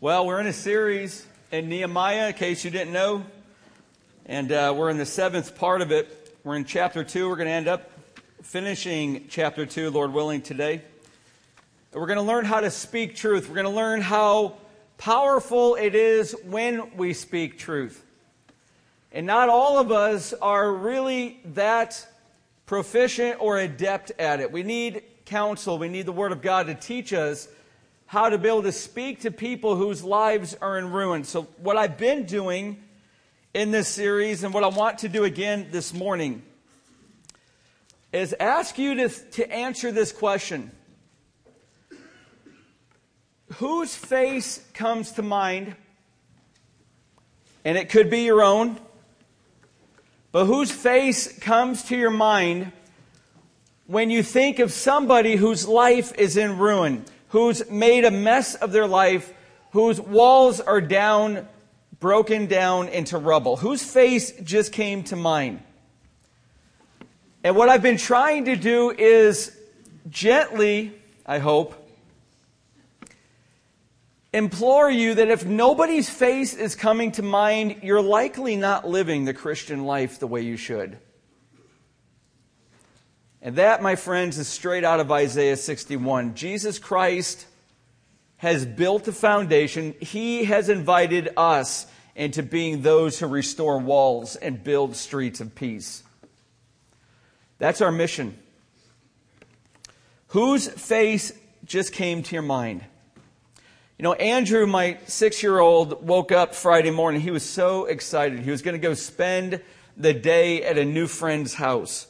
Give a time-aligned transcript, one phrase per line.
[0.00, 3.24] Well, we're in a series in Nehemiah, in case you didn't know,
[4.26, 6.38] and uh, we're in the seventh part of it.
[6.44, 7.28] We're in chapter two.
[7.28, 7.90] We're going to end up
[8.44, 10.82] finishing chapter two, Lord willing, today.
[11.92, 13.48] We're going to learn how to speak truth.
[13.48, 14.58] We're going to learn how
[14.98, 18.00] powerful it is when we speak truth.
[19.10, 22.06] And not all of us are really that
[22.66, 24.52] proficient or adept at it.
[24.52, 27.48] We need counsel, we need the Word of God to teach us
[28.08, 31.24] how to be able to speak to people whose lives are in ruin.
[31.24, 32.82] So, what I've been doing
[33.52, 36.42] in this series and what I want to do again this morning
[38.10, 40.70] is ask you to, to answer this question
[43.56, 45.76] Whose face comes to mind?
[47.66, 48.78] And it could be your own,
[50.32, 52.72] but whose face comes to your mind
[53.86, 57.04] when you think of somebody whose life is in ruin?
[57.28, 59.32] Who's made a mess of their life,
[59.72, 61.46] whose walls are down,
[62.00, 65.62] broken down into rubble, whose face just came to mind.
[67.44, 69.56] And what I've been trying to do is
[70.08, 70.92] gently,
[71.24, 71.74] I hope,
[74.32, 79.34] implore you that if nobody's face is coming to mind, you're likely not living the
[79.34, 80.98] Christian life the way you should.
[83.40, 86.34] And that, my friends, is straight out of Isaiah 61.
[86.34, 87.46] Jesus Christ
[88.38, 89.94] has built a foundation.
[90.00, 91.86] He has invited us
[92.16, 96.02] into being those who restore walls and build streets of peace.
[97.58, 98.36] That's our mission.
[100.28, 101.32] Whose face
[101.64, 102.84] just came to your mind?
[103.98, 107.20] You know, Andrew, my six year old, woke up Friday morning.
[107.20, 108.40] He was so excited.
[108.40, 109.60] He was going to go spend
[109.96, 112.07] the day at a new friend's house.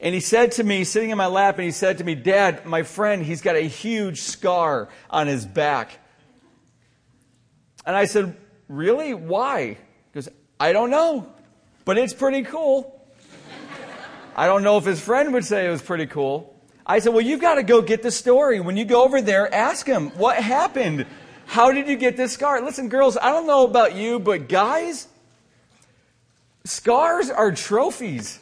[0.00, 2.66] And he said to me, sitting in my lap, and he said to me, Dad,
[2.66, 5.98] my friend, he's got a huge scar on his back.
[7.86, 8.36] And I said,
[8.68, 9.12] Really?
[9.14, 9.76] Why?
[10.12, 10.28] Goes,
[10.58, 11.32] I don't know,
[11.84, 12.90] but it's pretty cool.
[14.36, 16.58] I don't know if his friend would say it was pretty cool.
[16.86, 18.60] I said, Well, you've got to go get the story.
[18.60, 21.06] When you go over there, ask him, What happened?
[21.46, 22.60] How did you get this scar?
[22.62, 25.08] Listen, girls, I don't know about you, but guys,
[26.64, 28.40] scars are trophies.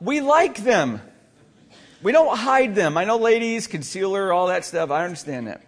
[0.00, 1.00] We like them.
[2.02, 2.98] We don't hide them.
[2.98, 4.90] I know ladies, concealer, all that stuff.
[4.90, 5.62] I understand that.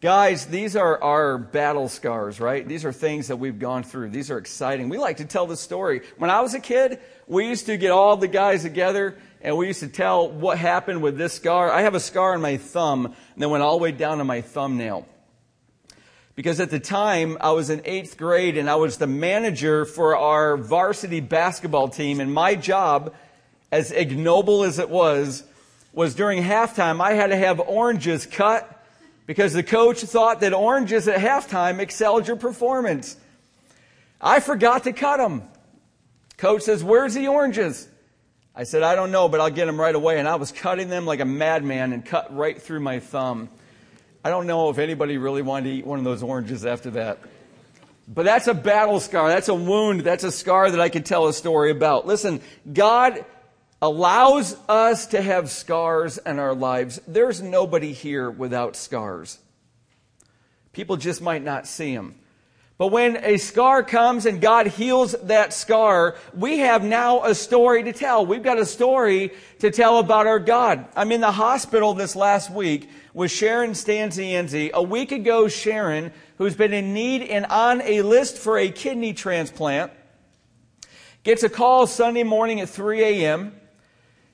[0.00, 2.66] Guys, these are our battle scars, right?
[2.66, 4.10] These are things that we've gone through.
[4.10, 4.88] These are exciting.
[4.88, 6.00] We like to tell the story.
[6.18, 6.98] When I was a kid,
[7.28, 11.02] we used to get all the guys together and we used to tell what happened
[11.02, 11.70] with this scar.
[11.70, 14.24] I have a scar on my thumb and then went all the way down to
[14.24, 15.06] my thumbnail.
[16.34, 20.16] Because at the time, I was in eighth grade and I was the manager for
[20.16, 23.14] our varsity basketball team and my job
[23.72, 25.42] as ignoble as it was,
[25.94, 28.68] was during halftime, I had to have oranges cut
[29.26, 33.16] because the coach thought that oranges at halftime excelled your performance.
[34.20, 35.42] I forgot to cut them.
[36.36, 37.88] Coach says, Where's the oranges?
[38.54, 40.18] I said, I don't know, but I'll get them right away.
[40.18, 43.48] And I was cutting them like a madman and cut right through my thumb.
[44.22, 47.18] I don't know if anybody really wanted to eat one of those oranges after that.
[48.06, 49.28] But that's a battle scar.
[49.28, 50.02] That's a wound.
[50.02, 52.06] That's a scar that I could tell a story about.
[52.06, 53.24] Listen, God
[53.82, 57.00] allows us to have scars in our lives.
[57.08, 59.40] There's nobody here without scars.
[60.72, 62.14] People just might not see them.
[62.78, 67.82] But when a scar comes and God heals that scar, we have now a story
[67.82, 68.24] to tell.
[68.24, 70.86] We've got a story to tell about our God.
[70.96, 74.70] I'm in the hospital this last week with Sharon Stanzienzi.
[74.72, 79.12] A week ago, Sharon, who's been in need and on a list for a kidney
[79.12, 79.92] transplant,
[81.24, 83.58] gets a call Sunday morning at 3 a.m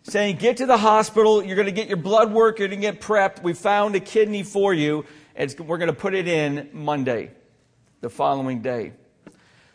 [0.08, 1.44] saying, Get to the hospital.
[1.44, 2.58] You're going to get your blood work.
[2.58, 3.42] You're going to get prepped.
[3.42, 5.04] We found a kidney for you.
[5.36, 7.30] And we're going to put it in Monday,
[8.00, 8.92] the following day.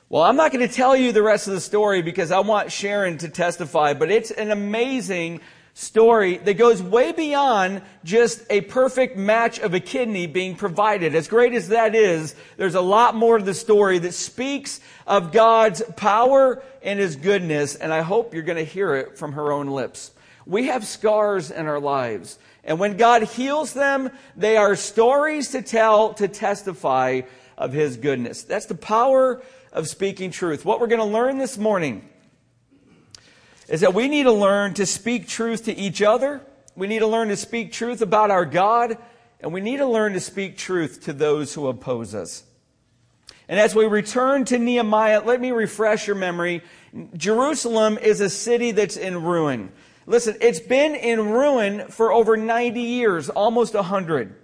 [0.09, 2.71] Well, I'm not going to tell you the rest of the story because I want
[2.71, 5.41] Sharon to testify, but it's an amazing
[5.73, 11.15] story that goes way beyond just a perfect match of a kidney being provided.
[11.15, 15.31] As great as that is, there's a lot more to the story that speaks of
[15.31, 19.51] God's power and His goodness, and I hope you're going to hear it from her
[19.51, 20.11] own lips.
[20.45, 22.37] We have scars in our lives.
[22.63, 27.21] And when God heals them, they are stories to tell, to testify
[27.57, 28.43] of His goodness.
[28.43, 29.41] That's the power
[29.71, 30.65] of speaking truth.
[30.65, 32.07] What we're going to learn this morning
[33.67, 36.41] is that we need to learn to speak truth to each other.
[36.75, 38.97] We need to learn to speak truth about our God.
[39.39, 42.43] And we need to learn to speak truth to those who oppose us.
[43.49, 46.61] And as we return to Nehemiah, let me refresh your memory.
[47.17, 49.71] Jerusalem is a city that's in ruin.
[50.05, 54.35] Listen, it's been in ruin for over 90 years, almost 100.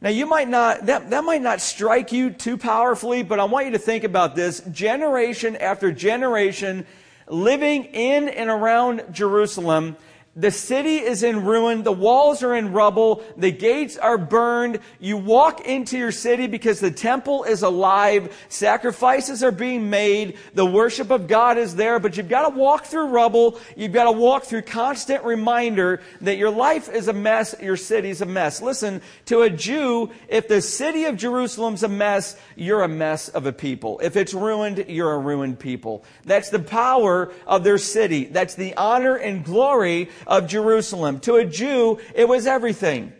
[0.00, 3.66] Now, you might not, that, that might not strike you too powerfully, but I want
[3.66, 4.60] you to think about this.
[4.72, 6.86] Generation after generation
[7.28, 9.96] living in and around Jerusalem,
[10.34, 11.82] the city is in ruin.
[11.82, 13.22] The walls are in rubble.
[13.36, 14.78] The gates are burned.
[14.98, 18.34] You walk into your city because the temple is alive.
[18.48, 20.38] Sacrifices are being made.
[20.54, 23.60] The worship of God is there, but you've got to walk through rubble.
[23.76, 27.54] You've got to walk through constant reminder that your life is a mess.
[27.60, 28.62] Your city's a mess.
[28.62, 33.44] Listen, to a Jew, if the city of Jerusalem's a mess, you're a mess of
[33.44, 34.00] a people.
[34.02, 36.04] If it's ruined, you're a ruined people.
[36.24, 38.24] That's the power of their city.
[38.24, 41.20] That's the honor and glory of Jerusalem.
[41.20, 43.12] To a Jew, it was everything.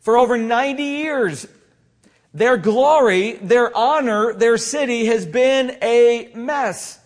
[0.00, 1.46] For over 90 years,
[2.32, 6.98] their glory, their honor, their city has been a mess.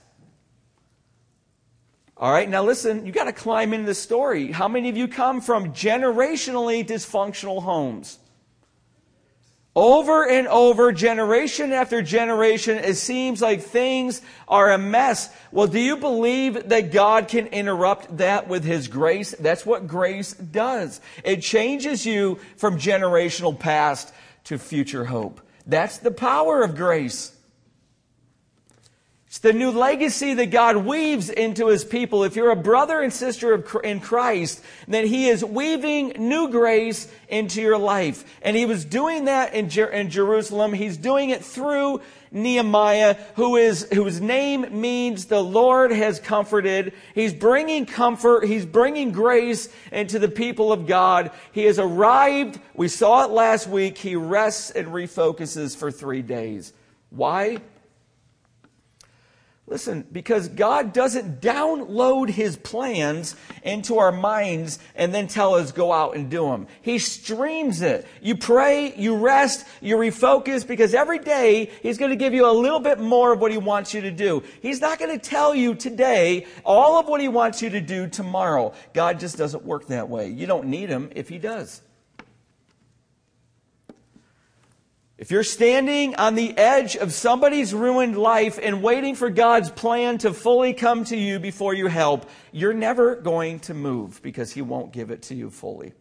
[2.17, 4.53] All right, now listen, you got to climb into the story.
[4.53, 8.19] How many of you come from generationally dysfunctional homes?
[9.77, 15.29] Over and over, generation after generation, it seems like things are a mess.
[15.51, 19.35] Well, do you believe that God can interrupt that with His grace?
[19.41, 21.01] That's what grace does.
[21.25, 25.41] It changes you from generational past to future hope.
[25.67, 27.33] That's the power of grace.
[29.35, 32.23] It's the new legacy that God weaves into his people.
[32.23, 37.61] If you're a brother and sister in Christ, then he is weaving new grace into
[37.61, 38.25] your life.
[38.43, 40.73] And he was doing that in, Jer- in Jerusalem.
[40.73, 42.01] He's doing it through
[42.31, 46.93] Nehemiah, who is, whose name means the Lord has comforted.
[47.17, 48.45] He's bringing comfort.
[48.45, 51.33] He's bringing grace into the people of God.
[51.51, 52.61] He has arrived.
[52.73, 53.99] We saw it last week.
[53.99, 56.73] He rests and refocuses for three days.
[57.11, 57.59] Why?
[59.67, 65.91] Listen, because God doesn't download his plans into our minds and then tell us go
[65.91, 66.67] out and do them.
[66.83, 68.07] He streams it.
[68.21, 72.53] You pray, you rest, you refocus because every day he's going to give you a
[72.53, 74.43] little bit more of what he wants you to do.
[74.61, 78.07] He's not going to tell you today all of what he wants you to do
[78.07, 78.75] tomorrow.
[78.93, 80.29] God just doesn't work that way.
[80.29, 81.81] You don't need him if he does.
[85.25, 90.19] If you're standing on the edge of somebody's ruined life and waiting for God's plan
[90.19, 94.61] to fully come to you before you help, you're never going to move because He
[94.61, 95.95] won't give it to you fully.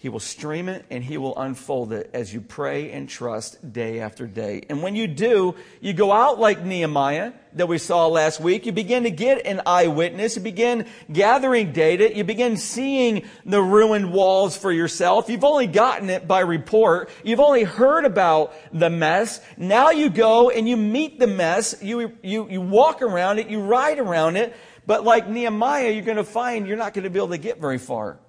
[0.00, 3.98] He will stream it and he will unfold it as you pray and trust day
[3.98, 4.62] after day.
[4.70, 8.64] And when you do, you go out like Nehemiah that we saw last week.
[8.64, 10.36] You begin to get an eyewitness.
[10.36, 12.14] You begin gathering data.
[12.16, 15.28] You begin seeing the ruined walls for yourself.
[15.28, 17.10] You've only gotten it by report.
[17.24, 19.40] You've only heard about the mess.
[19.56, 21.74] Now you go and you meet the mess.
[21.82, 23.48] You, you, you walk around it.
[23.48, 24.54] You ride around it.
[24.86, 27.60] But like Nehemiah, you're going to find you're not going to be able to get
[27.60, 28.20] very far.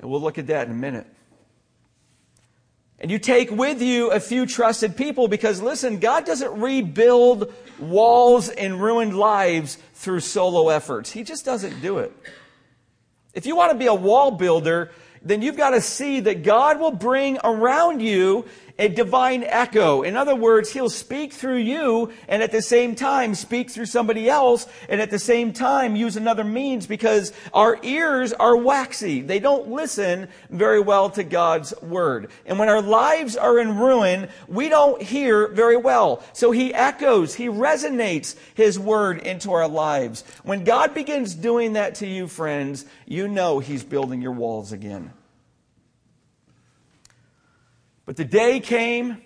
[0.00, 1.06] And we'll look at that in a minute.
[3.00, 8.48] And you take with you a few trusted people because listen, God doesn't rebuild walls
[8.48, 11.12] and ruined lives through solo efforts.
[11.12, 12.12] He just doesn't do it.
[13.34, 14.90] If you want to be a wall builder,
[15.22, 18.46] then you've got to see that God will bring around you
[18.78, 20.02] a divine echo.
[20.02, 24.28] In other words, he'll speak through you and at the same time speak through somebody
[24.28, 29.20] else and at the same time use another means because our ears are waxy.
[29.20, 32.30] They don't listen very well to God's word.
[32.46, 36.22] And when our lives are in ruin, we don't hear very well.
[36.32, 40.22] So he echoes, he resonates his word into our lives.
[40.44, 45.12] When God begins doing that to you, friends, you know he's building your walls again.
[48.08, 49.20] But the day came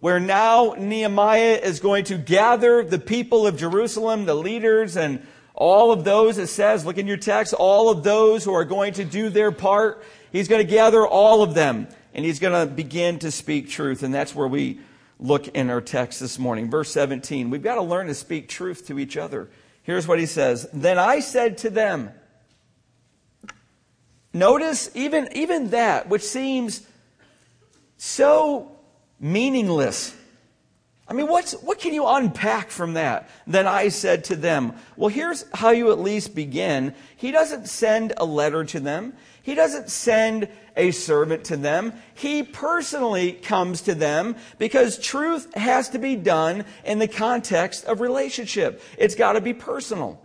[0.00, 5.92] where now Nehemiah is going to gather the people of Jerusalem, the leaders, and all
[5.92, 9.04] of those, it says, look in your text, all of those who are going to
[9.04, 10.02] do their part.
[10.32, 14.02] He's going to gather all of them and he's going to begin to speak truth.
[14.02, 14.80] And that's where we
[15.20, 16.70] look in our text this morning.
[16.70, 17.50] Verse 17.
[17.50, 19.50] We've got to learn to speak truth to each other.
[19.82, 20.66] Here's what he says.
[20.72, 22.08] Then I said to them,
[24.32, 26.86] Notice even, even that, which seems
[27.96, 28.76] so
[29.20, 30.14] meaningless.
[31.08, 33.30] I mean, what's, what can you unpack from that?
[33.46, 36.94] Then I said to them, Well, here's how you at least begin.
[37.16, 41.92] He doesn't send a letter to them, he doesn't send a servant to them.
[42.14, 48.00] He personally comes to them because truth has to be done in the context of
[48.00, 48.82] relationship.
[48.98, 50.20] It's got to be personal.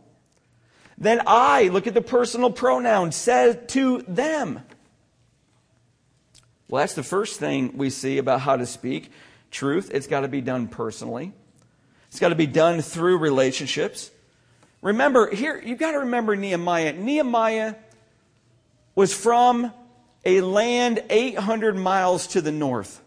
[0.98, 4.62] Then I, look at the personal pronoun, said to them.
[6.72, 9.12] Well, that's the first thing we see about how to speak
[9.52, 9.92] truth.
[9.94, 11.34] It's got to be done personally,
[12.08, 14.10] it's got to be done through relationships.
[14.82, 16.94] Remember, here, you've got to remember Nehemiah.
[16.94, 17.76] Nehemiah
[18.96, 19.72] was from
[20.26, 23.01] a land 800 miles to the north.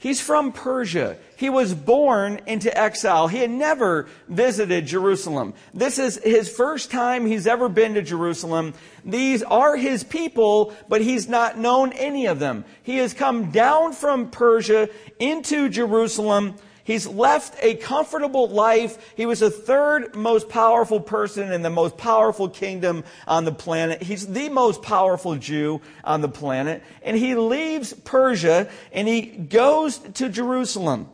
[0.00, 1.16] He's from Persia.
[1.36, 3.26] He was born into exile.
[3.26, 5.54] He had never visited Jerusalem.
[5.74, 8.74] This is his first time he's ever been to Jerusalem.
[9.04, 12.64] These are his people, but he's not known any of them.
[12.84, 14.88] He has come down from Persia
[15.18, 16.54] into Jerusalem
[16.88, 19.12] He's left a comfortable life.
[19.14, 24.02] He was the third most powerful person in the most powerful kingdom on the planet.
[24.02, 26.82] He's the most powerful Jew on the planet.
[27.02, 31.10] And he leaves Persia and he goes to Jerusalem.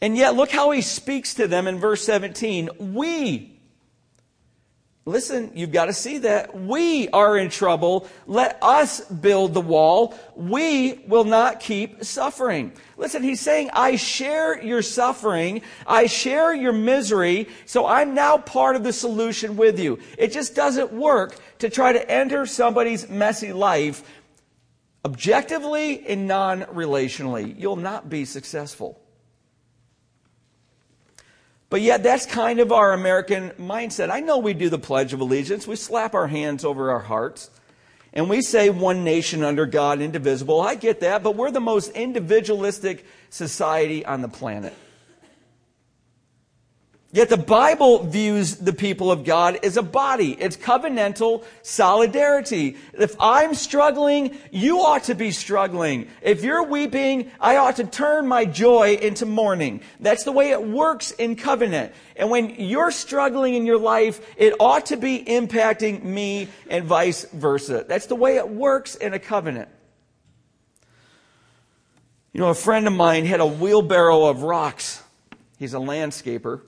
[0.00, 2.70] And yet, look how he speaks to them in verse 17.
[2.92, 3.51] We
[5.04, 6.56] Listen, you've got to see that.
[6.56, 8.08] We are in trouble.
[8.28, 10.14] Let us build the wall.
[10.36, 12.72] We will not keep suffering.
[12.96, 15.62] Listen, he's saying, I share your suffering.
[15.88, 17.48] I share your misery.
[17.66, 19.98] So I'm now part of the solution with you.
[20.18, 24.04] It just doesn't work to try to enter somebody's messy life
[25.04, 27.58] objectively and non relationally.
[27.58, 29.01] You'll not be successful.
[31.72, 34.10] But yet, that's kind of our American mindset.
[34.10, 35.66] I know we do the Pledge of Allegiance.
[35.66, 37.48] We slap our hands over our hearts.
[38.12, 40.60] And we say one nation under God, indivisible.
[40.60, 44.74] I get that, but we're the most individualistic society on the planet.
[47.14, 50.32] Yet the Bible views the people of God as a body.
[50.40, 52.78] It's covenantal solidarity.
[52.94, 56.08] If I'm struggling, you ought to be struggling.
[56.22, 59.82] If you're weeping, I ought to turn my joy into mourning.
[60.00, 61.92] That's the way it works in covenant.
[62.16, 67.26] And when you're struggling in your life, it ought to be impacting me and vice
[67.26, 67.84] versa.
[67.86, 69.68] That's the way it works in a covenant.
[72.32, 75.02] You know, a friend of mine had a wheelbarrow of rocks.
[75.58, 76.62] He's a landscaper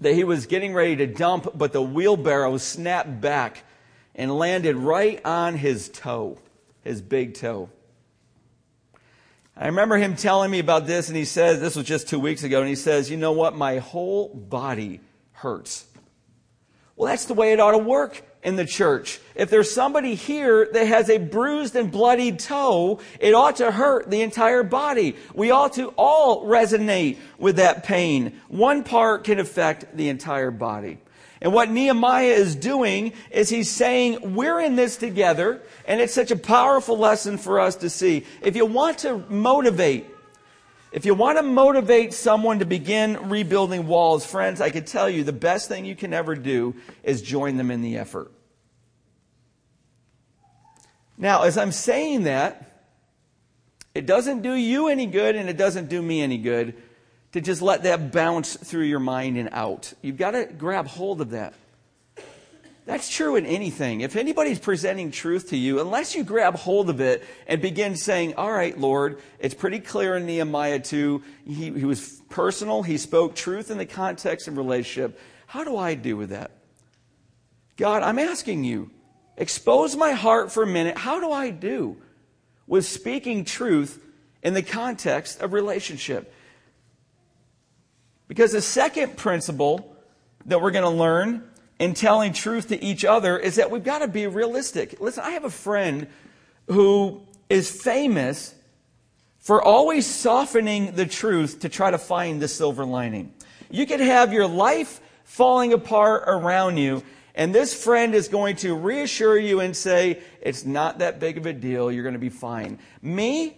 [0.00, 3.64] that he was getting ready to dump, but the wheelbarrow snapped back
[4.14, 6.38] and landed right on his toe,
[6.82, 7.70] his big toe.
[9.56, 12.42] I remember him telling me about this, and he says, this was just two weeks
[12.42, 13.56] ago, and he says, You know what?
[13.56, 15.00] My whole body
[15.32, 15.86] hurts.
[16.96, 19.20] Well, that's the way it ought to work in the church.
[19.34, 24.10] If there's somebody here that has a bruised and bloodied toe, it ought to hurt
[24.10, 25.16] the entire body.
[25.34, 28.40] We ought to all resonate with that pain.
[28.48, 30.98] One part can affect the entire body.
[31.42, 36.30] And what Nehemiah is doing is he's saying, we're in this together, and it's such
[36.30, 38.24] a powerful lesson for us to see.
[38.40, 40.06] If you want to motivate,
[40.96, 45.24] if you want to motivate someone to begin rebuilding walls, friends, I can tell you
[45.24, 48.32] the best thing you can ever do is join them in the effort.
[51.18, 52.86] Now, as I'm saying that,
[53.94, 56.72] it doesn't do you any good and it doesn't do me any good
[57.32, 59.92] to just let that bounce through your mind and out.
[60.00, 61.52] You've got to grab hold of that.
[62.86, 64.02] That's true in anything.
[64.02, 68.34] If anybody's presenting truth to you, unless you grab hold of it and begin saying,
[68.34, 73.34] All right, Lord, it's pretty clear in Nehemiah 2, he, he was personal, he spoke
[73.34, 75.18] truth in the context of relationship.
[75.48, 76.52] How do I do with that?
[77.76, 78.92] God, I'm asking you,
[79.36, 80.96] expose my heart for a minute.
[80.96, 81.96] How do I do
[82.68, 84.00] with speaking truth
[84.44, 86.32] in the context of relationship?
[88.28, 89.96] Because the second principle
[90.46, 93.98] that we're going to learn in telling truth to each other is that we've got
[93.98, 95.00] to be realistic.
[95.00, 96.06] Listen, I have a friend
[96.68, 98.54] who is famous
[99.38, 103.32] for always softening the truth to try to find the silver lining.
[103.70, 107.02] You could have your life falling apart around you,
[107.34, 111.46] and this friend is going to reassure you and say, it's not that big of
[111.46, 111.92] a deal.
[111.92, 112.78] You're going to be fine.
[113.02, 113.56] Me,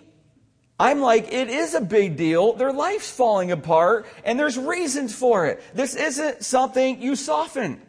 [0.81, 2.53] I'm like, it is a big deal.
[2.53, 5.63] Their life's falling apart and there's reasons for it.
[5.75, 7.81] This isn't something you soften.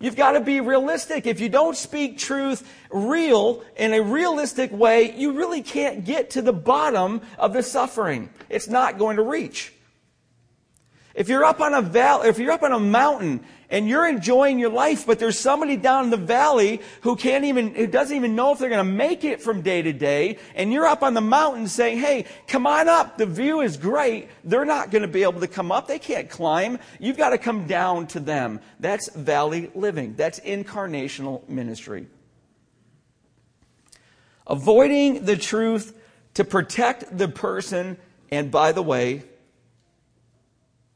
[0.00, 1.26] You've got to be realistic.
[1.26, 6.42] If you don't speak truth real in a realistic way, you really can't get to
[6.42, 8.30] the bottom of the suffering.
[8.48, 9.72] It's not going to reach.
[11.14, 14.58] If you're up on a valley, if you're up on a mountain and you're enjoying
[14.58, 18.34] your life, but there's somebody down in the valley who can't even, who doesn't even
[18.34, 21.14] know if they're going to make it from day to day, and you're up on
[21.14, 23.18] the mountain saying, hey, come on up.
[23.18, 24.28] The view is great.
[24.44, 25.88] They're not going to be able to come up.
[25.88, 26.78] They can't climb.
[26.98, 28.60] You've got to come down to them.
[28.80, 30.14] That's valley living.
[30.14, 32.06] That's incarnational ministry.
[34.46, 35.98] Avoiding the truth
[36.34, 37.96] to protect the person,
[38.30, 39.22] and by the way,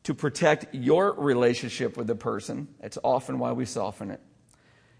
[0.08, 2.66] to protect your relationship with the person.
[2.80, 4.22] It's often why we soften it.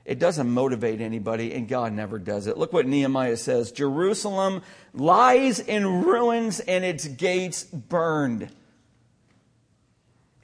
[0.04, 2.58] It doesn't motivate anybody, and God never does it.
[2.58, 4.60] Look what Nehemiah says Jerusalem
[4.92, 8.50] lies in ruins and its gates burned.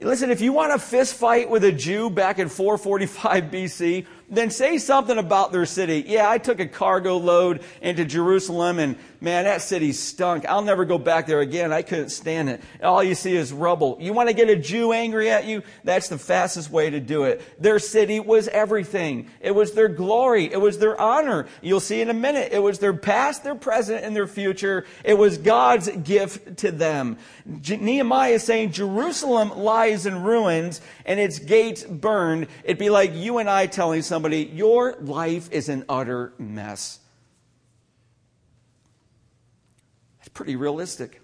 [0.00, 4.50] Listen, if you want a fist fight with a Jew back in 445 BC, then
[4.50, 6.04] say something about their city.
[6.06, 10.44] Yeah, I took a cargo load into Jerusalem and man, that city stunk.
[10.46, 11.72] I'll never go back there again.
[11.72, 12.60] I couldn't stand it.
[12.82, 13.96] All you see is rubble.
[13.98, 15.62] You want to get a Jew angry at you?
[15.82, 17.40] That's the fastest way to do it.
[17.60, 19.30] Their city was everything.
[19.40, 20.52] It was their glory.
[20.52, 21.46] It was their honor.
[21.62, 22.52] You'll see in a minute.
[22.52, 24.84] It was their past, their present, and their future.
[25.02, 27.16] It was God's gift to them.
[27.46, 32.48] Nehemiah is saying Jerusalem lies in ruins and its gates burned.
[32.62, 37.00] It'd be like you and I telling somebody, your life is an utter mess.
[40.20, 41.20] It's pretty realistic.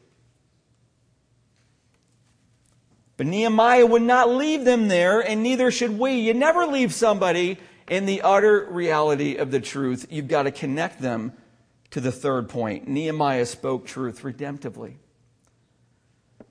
[3.17, 6.21] But Nehemiah would not leave them there, and neither should we.
[6.21, 10.07] You never leave somebody in the utter reality of the truth.
[10.09, 11.35] You've got to connect them
[11.91, 12.89] to the third point.
[12.89, 14.95] Nehemiah spoke truth redemptively.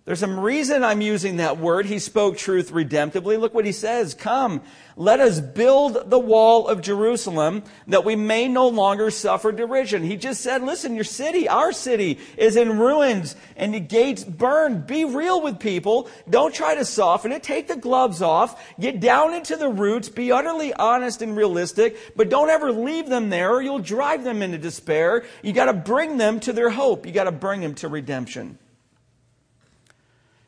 [0.10, 1.86] There's some reason I'm using that word.
[1.86, 3.40] He spoke truth redemptively.
[3.40, 4.16] Look what he says.
[4.16, 4.64] Come,
[4.96, 10.04] let us build the wall of Jerusalem that we may no longer suffer derision.
[10.04, 14.88] He just said, listen, your city, our city is in ruins and the gates burned.
[14.88, 16.10] Be real with people.
[16.28, 17.44] Don't try to soften it.
[17.44, 18.60] Take the gloves off.
[18.80, 20.10] Get down into the roots.
[20.10, 24.42] Be utterly honest and realistic, but don't ever leave them there or you'll drive them
[24.42, 25.24] into despair.
[25.44, 27.06] You got to bring them to their hope.
[27.06, 28.58] You got to bring them to redemption.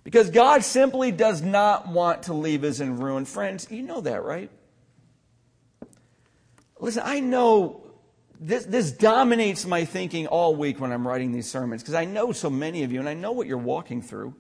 [0.04, 3.26] Because God simply does not want to leave us in ruin.
[3.26, 4.50] Friends, you know that, right?
[6.80, 7.84] Listen, I know
[8.40, 12.32] this, this dominates my thinking all week when I'm writing these sermons because I know
[12.32, 14.34] so many of you and I know what you're walking through.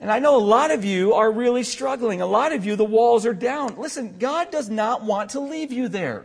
[0.00, 2.22] And I know a lot of you are really struggling.
[2.22, 3.76] A lot of you, the walls are down.
[3.78, 6.24] Listen, God does not want to leave you there.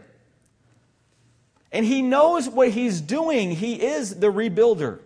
[1.72, 3.51] And He knows what He's doing.
[3.51, 5.00] He is the rebuilder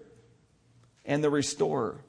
[1.05, 2.01] and the restorer.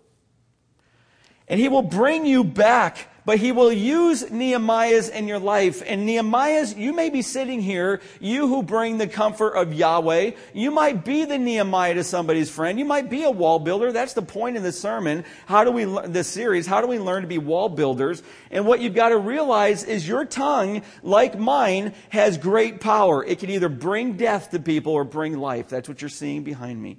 [1.49, 5.81] And he will bring you back, but he will use Nehemiah's in your life.
[5.87, 10.33] And Nehemiah's, you may be sitting here, you who bring the comfort of Yahweh.
[10.55, 12.81] You might be the Nehemiah to somebody's friend.
[12.81, 13.93] You might be a wall builder.
[13.93, 15.25] That's the point of the sermon.
[15.47, 18.25] How do we, this series, how do we learn to be wall builders?
[18.51, 23.25] And what you've got to realize is your tongue, like mine, has great power.
[23.25, 25.69] It can either bring death to people or bring life.
[25.69, 26.99] That's what you're seeing behind me.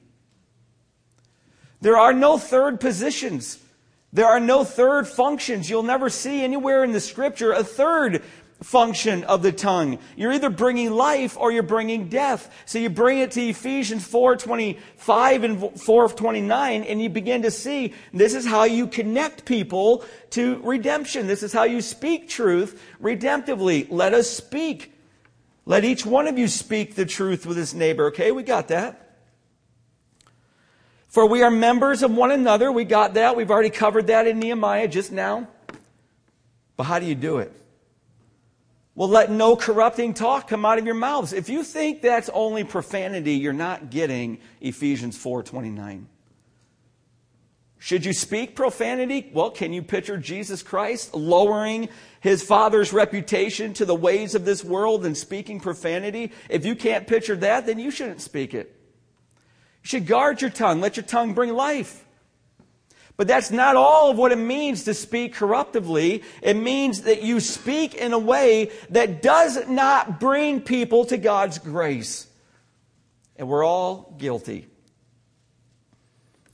[1.82, 3.60] There are no third positions.
[4.14, 5.70] There are no third functions.
[5.70, 8.24] You'll never see anywhere in the scripture a third
[8.64, 10.00] function of the tongue.
[10.16, 12.52] You're either bringing life or you're bringing death.
[12.66, 18.34] So you bring it to Ephesians 4:25 and 4:29 and you begin to see this
[18.34, 21.28] is how you connect people to redemption.
[21.28, 23.88] This is how you speak truth redemptively.
[23.90, 24.94] Let us speak.
[25.66, 28.08] Let each one of you speak the truth with his neighbor.
[28.08, 29.07] Okay, we got that.
[31.08, 32.72] For we are members of one another.
[32.72, 33.36] We got that.
[33.36, 35.48] We've already covered that in Nehemiah just now.
[36.76, 37.54] But how do you do it?
[38.94, 41.32] Well, let no corrupting talk come out of your mouths.
[41.32, 46.08] If you think that's only profanity, you're not getting Ephesians 4:29.
[47.80, 49.30] Should you speak profanity?
[49.34, 51.90] Well, can you picture Jesus Christ lowering
[52.22, 56.32] his father's reputation to the ways of this world and speaking profanity?
[56.50, 58.77] If you can't picture that, then you shouldn't speak it.
[59.84, 60.82] You should guard your tongue.
[60.82, 62.06] Let your tongue bring life.
[63.18, 66.24] But that's not all of what it means to speak corruptively.
[66.44, 71.58] It means that you speak in a way that does not bring people to God's
[71.58, 72.28] grace.
[73.36, 74.68] And we're all guilty.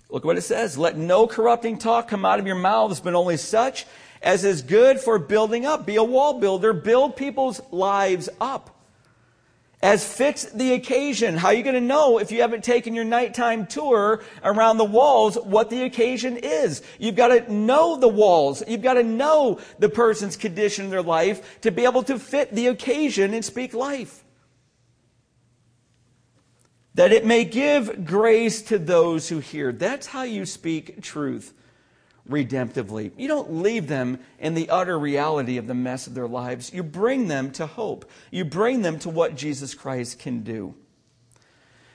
[0.10, 0.78] Look what it says.
[0.78, 3.86] Let no corrupting talk come out of your mouths, but only such
[4.22, 5.86] as is good for building up.
[5.86, 6.72] Be a wall builder.
[6.72, 8.73] Build people's lives up
[9.84, 11.36] as fits the occasion.
[11.36, 14.86] How are you going to know if you haven't taken your nighttime tour around the
[14.86, 16.82] walls what the occasion is?
[16.98, 18.64] You've got to know the walls.
[18.66, 22.56] You've got to know the person's condition in their life to be able to fit
[22.56, 24.24] the occasion and speak life.
[26.96, 29.74] That it may give grace to those who hear.
[29.74, 31.54] That's how you speak truth
[32.30, 33.12] redemptively.
[33.18, 36.74] You don't leave them in the utter reality of the mess of their lives.
[36.74, 38.10] You bring them to hope.
[38.32, 40.76] You bring them to what Jesus Christ can do.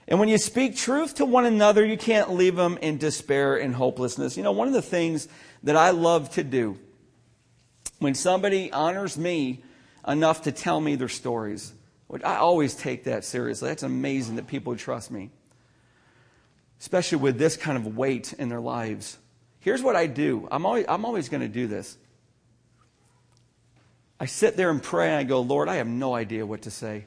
[0.06, 3.74] And when you speak truth to one another, you can't leave them in despair and
[3.74, 4.36] hopelessness.
[4.36, 5.28] You know, one of the things
[5.64, 6.78] that I love to do
[7.98, 9.62] when somebody honors me
[10.06, 11.72] enough to tell me their stories,
[12.06, 13.68] which I always take that seriously.
[13.68, 15.30] That's amazing that people trust me,
[16.80, 19.18] especially with this kind of weight in their lives.
[19.68, 21.98] Here's what I do I'm always, I'm always going to do this.
[24.18, 26.70] I sit there and pray and I go, Lord, I have no idea what to
[26.70, 27.04] say.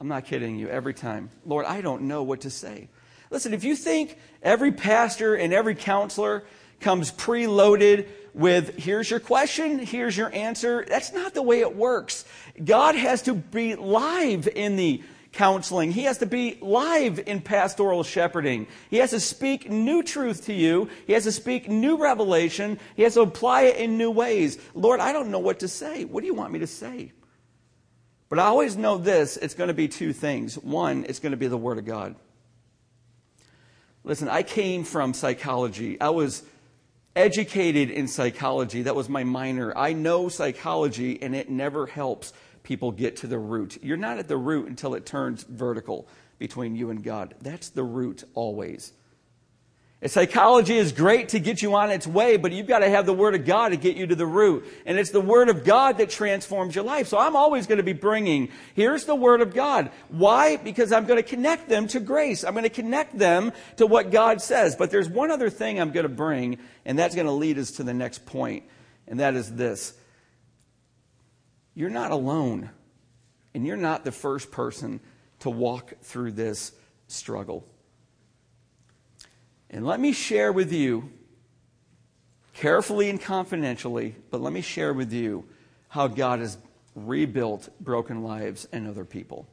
[0.00, 1.30] I'm not kidding you every time.
[1.46, 2.88] Lord, I don't know what to say.
[3.30, 6.42] Listen, if you think every pastor and every counselor
[6.80, 10.84] comes preloaded with here's your question, here's your answer.
[10.88, 12.24] That's not the way it works.
[12.64, 15.92] God has to be live in the counseling.
[15.92, 18.66] He has to be live in pastoral shepherding.
[18.88, 20.88] He has to speak new truth to you.
[21.06, 22.78] He has to speak new revelation.
[22.96, 24.58] He has to apply it in new ways.
[24.74, 26.04] Lord, I don't know what to say.
[26.04, 27.12] What do you want me to say?
[28.28, 30.56] But I always know this it's going to be two things.
[30.56, 32.16] One, it's going to be the Word of God.
[34.02, 36.00] Listen, I came from psychology.
[36.00, 36.42] I was
[37.16, 38.82] educated in psychology.
[38.82, 39.76] That was my minor.
[39.76, 42.32] I know psychology, and it never helps
[42.64, 43.78] people get to the root.
[43.82, 47.36] You're not at the root until it turns vertical between you and God.
[47.40, 48.92] That's the root always.
[50.02, 53.06] And psychology is great to get you on its way, but you've got to have
[53.06, 54.66] the Word of God to get you to the root.
[54.84, 57.08] And it's the Word of God that transforms your life.
[57.08, 59.90] So I'm always going to be bringing, here's the Word of God.
[60.08, 60.56] Why?
[60.56, 62.44] Because I'm going to connect them to grace.
[62.44, 64.76] I'm going to connect them to what God says.
[64.76, 67.70] But there's one other thing I'm going to bring, and that's going to lead us
[67.72, 68.64] to the next point,
[69.08, 69.94] and that is this.
[71.74, 72.70] You're not alone,
[73.54, 75.00] and you're not the first person
[75.40, 76.72] to walk through this
[77.08, 77.66] struggle.
[79.70, 81.10] And let me share with you,
[82.54, 85.44] carefully and confidentially, but let me share with you
[85.88, 86.56] how God has
[86.94, 89.48] rebuilt broken lives and other people.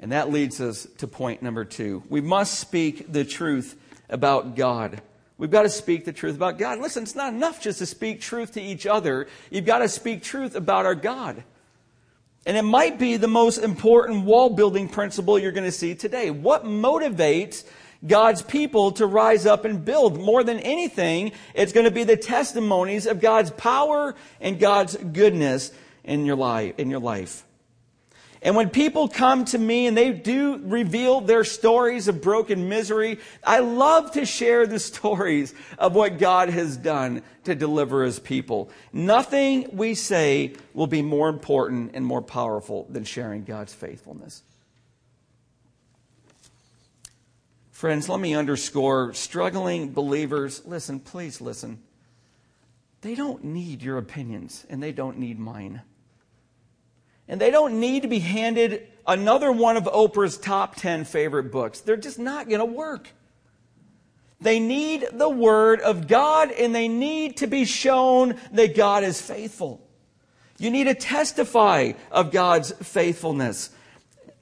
[0.00, 2.02] And that leads us to point number two.
[2.08, 5.00] We must speak the truth about God.
[5.38, 6.78] We've got to speak the truth about God.
[6.78, 9.26] Listen, it's not enough just to speak truth to each other.
[9.50, 11.44] You've got to speak truth about our God.
[12.46, 16.30] And it might be the most important wall building principle you're going to see today.
[16.30, 17.64] What motivates
[18.06, 20.20] God's people to rise up and build.
[20.20, 25.72] More than anything, it's going to be the testimonies of God's power and God's goodness
[26.04, 27.45] in your life, in your life.
[28.42, 33.18] And when people come to me and they do reveal their stories of broken misery,
[33.42, 38.70] I love to share the stories of what God has done to deliver his people.
[38.92, 44.42] Nothing we say will be more important and more powerful than sharing God's faithfulness.
[47.70, 51.78] Friends, let me underscore struggling believers, listen, please listen.
[53.02, 55.82] They don't need your opinions, and they don't need mine.
[57.28, 61.80] And they don't need to be handed another one of Oprah's top 10 favorite books.
[61.80, 63.08] They're just not going to work.
[64.40, 69.20] They need the Word of God, and they need to be shown that God is
[69.20, 69.80] faithful.
[70.58, 73.70] You need to testify of God's faithfulness.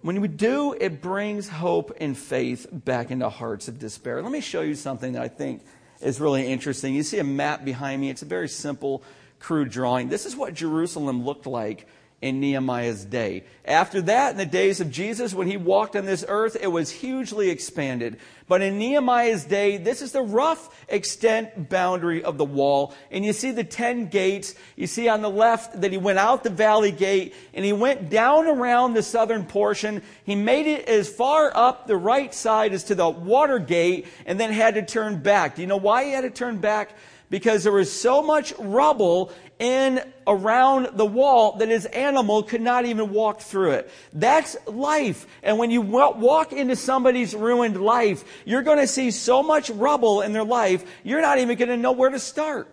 [0.01, 4.21] When we do, it brings hope and faith back into hearts of despair.
[4.21, 5.63] Let me show you something that I think
[6.03, 6.95] is really interesting.
[6.95, 8.11] You see a map behind me.
[8.11, 9.03] It's a very simple,
[9.39, 10.09] crude drawing.
[10.09, 11.89] This is what Jerusalem looked like
[12.21, 13.45] in Nehemiah's day.
[13.67, 16.91] After that, in the days of Jesus, when he walked on this earth, it was
[16.91, 18.19] hugely expanded.
[18.47, 22.95] But in Nehemiah's day, this is the rough extent boundary of the wall.
[23.11, 24.55] And you see the 10 gates.
[24.77, 28.11] You see on the left that he went out the valley gate and he went
[28.11, 30.03] down around the southern portion.
[30.25, 34.39] He made it as far up the right side as to the water gate and
[34.39, 35.57] then had to turn back.
[35.57, 36.95] Do you know why he had to turn back?
[37.35, 42.87] Because there was so much rubble in around the wall that his animal could not
[42.87, 43.91] even walk through it.
[44.13, 45.27] That's life.
[45.43, 50.21] And when you walk into somebody's ruined life, you're going to see so much rubble
[50.21, 52.73] in their life, you're not even going to know where to start.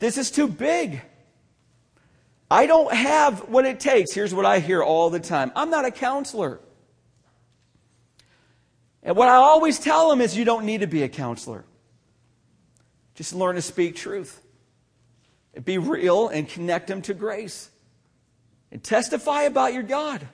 [0.00, 1.02] This is too big.
[2.50, 4.12] I don't have what it takes.
[4.12, 6.58] Here's what I hear all the time I'm not a counselor.
[9.04, 11.64] And what I always tell them is you don't need to be a counselor.
[13.14, 14.40] Just learn to speak truth.
[15.64, 17.70] Be real and connect them to grace.
[18.70, 20.26] And testify about your God.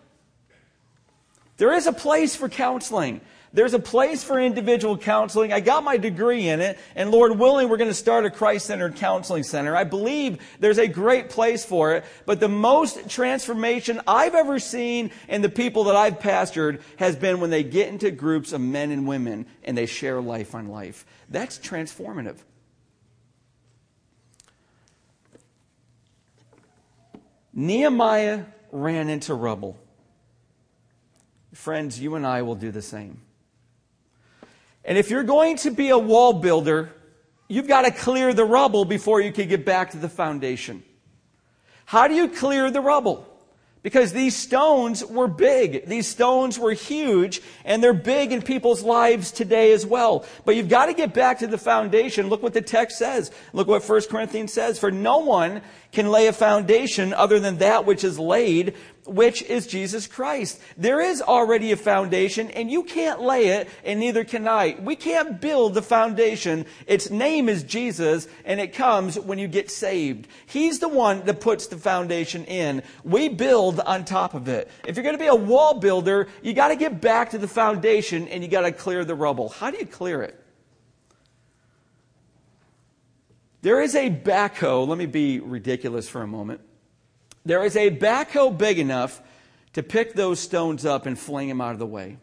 [1.57, 3.21] There is a place for counseling.
[3.53, 5.53] There's a place for individual counseling.
[5.53, 8.67] I got my degree in it, and Lord willing, we're going to start a Christ
[8.67, 9.75] centered counseling center.
[9.75, 15.11] I believe there's a great place for it, but the most transformation I've ever seen
[15.29, 18.91] in the people that I've pastored has been when they get into groups of men
[18.91, 21.07] and women and they share life on life.
[21.31, 22.37] That's transformative.
[27.59, 29.77] Nehemiah ran into rubble.
[31.53, 33.21] Friends, you and I will do the same.
[34.85, 36.93] And if you're going to be a wall builder,
[37.49, 40.85] you've got to clear the rubble before you can get back to the foundation.
[41.85, 43.27] How do you clear the rubble?
[43.83, 45.87] Because these stones were big.
[45.87, 50.27] These stones were huge, and they're big in people's lives today as well.
[50.45, 52.29] But you've got to get back to the foundation.
[52.29, 53.31] Look what the text says.
[53.53, 54.79] Look what 1 Corinthians says.
[54.79, 58.75] For no one can lay a foundation other than that which is laid,
[59.07, 60.61] which is Jesus Christ.
[60.77, 64.77] There is already a foundation and you can't lay it and neither can I.
[64.81, 66.67] We can't build the foundation.
[66.87, 70.29] Its name is Jesus and it comes when you get saved.
[70.47, 72.83] He's the one that puts the foundation in.
[73.03, 74.71] We build on top of it.
[74.87, 77.49] If you're going to be a wall builder, you got to get back to the
[77.49, 79.49] foundation and you got to clear the rubble.
[79.49, 80.38] How do you clear it?
[83.69, 84.89] There is a backhoe.
[84.89, 86.63] Let me be ridiculous for a moment.
[87.45, 89.21] There is a backhoe big enough
[89.75, 92.17] to pick those stones up and fling them out of the way.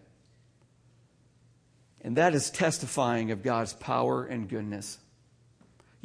[2.01, 4.97] And that is testifying of God's power and goodness.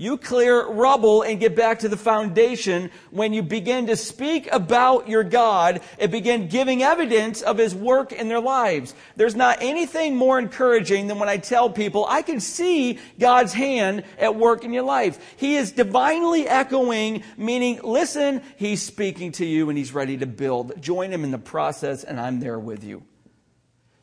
[0.00, 5.10] You clear rubble and get back to the foundation when you begin to speak about
[5.10, 8.94] your God and begin giving evidence of His work in their lives.
[9.16, 14.04] There's not anything more encouraging than when I tell people, I can see God's hand
[14.18, 15.18] at work in your life.
[15.36, 20.80] He is divinely echoing, meaning, listen, He's speaking to you and He's ready to build.
[20.80, 23.02] Join Him in the process and I'm there with you.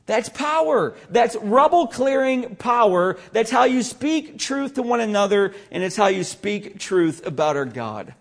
[0.07, 0.95] That's power.
[1.09, 3.17] That's rubble clearing power.
[3.33, 7.55] That's how you speak truth to one another, and it's how you speak truth about
[7.55, 8.15] our God.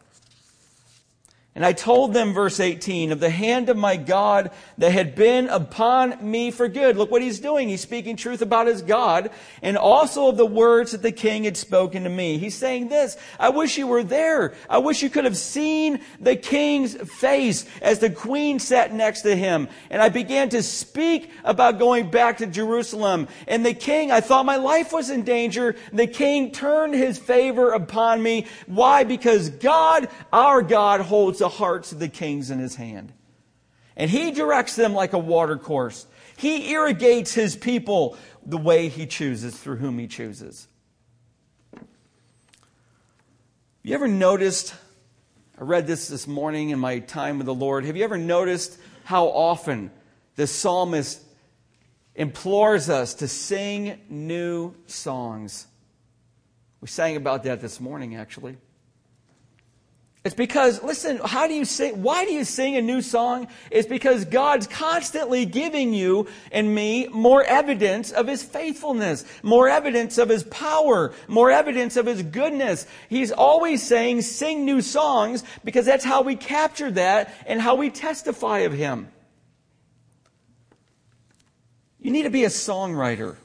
[1.57, 5.49] And I told them, verse 18, of the hand of my God that had been
[5.49, 6.99] upon me for good.
[6.99, 7.71] Look what he's doing.
[7.71, 9.31] He's speaking truth about his God
[9.62, 12.37] and also of the words that the king had spoken to me.
[12.37, 14.53] He's saying this, I wish you were there.
[14.69, 19.35] I wish you could have seen the king's face as the queen sat next to
[19.35, 19.69] him.
[19.88, 23.29] And I began to speak about going back to Jerusalem.
[23.49, 25.75] And the king, I thought my life was in danger.
[25.90, 28.47] The king turned his favor upon me.
[28.66, 29.05] Why?
[29.05, 33.12] Because God, our God, holds the hearts of the kings in his hand.
[33.96, 36.04] And he directs them like a water course.
[36.37, 40.66] He irrigates his people the way he chooses, through whom he chooses.
[43.85, 44.74] You ever noticed?
[45.56, 47.85] I read this this morning in my time with the Lord.
[47.85, 49.92] Have you ever noticed how often
[50.35, 51.22] the psalmist
[52.16, 55.68] implores us to sing new songs?
[56.80, 58.56] We sang about that this morning, actually.
[60.26, 62.02] It's because, listen, how do you sing?
[62.02, 63.46] Why do you sing a new song?
[63.70, 70.18] It's because God's constantly giving you and me more evidence of His faithfulness, more evidence
[70.18, 72.88] of His power, more evidence of His goodness.
[73.08, 77.88] He's always saying, sing new songs because that's how we capture that and how we
[77.88, 79.06] testify of Him.
[82.00, 83.36] You need to be a songwriter.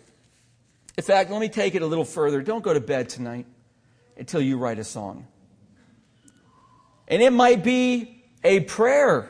[0.98, 2.42] In fact, let me take it a little further.
[2.42, 3.46] Don't go to bed tonight
[4.18, 5.28] until you write a song.
[7.12, 9.30] And it might be a prayer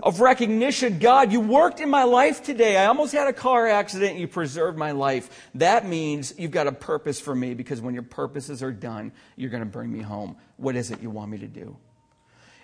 [0.00, 0.98] of recognition.
[0.98, 2.76] God, you worked in my life today.
[2.76, 4.18] I almost had a car accident.
[4.18, 5.48] You preserved my life.
[5.54, 9.50] That means you've got a purpose for me because when your purposes are done, you're
[9.50, 10.36] going to bring me home.
[10.56, 11.76] What is it you want me to do?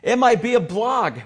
[0.03, 1.21] It might be a blog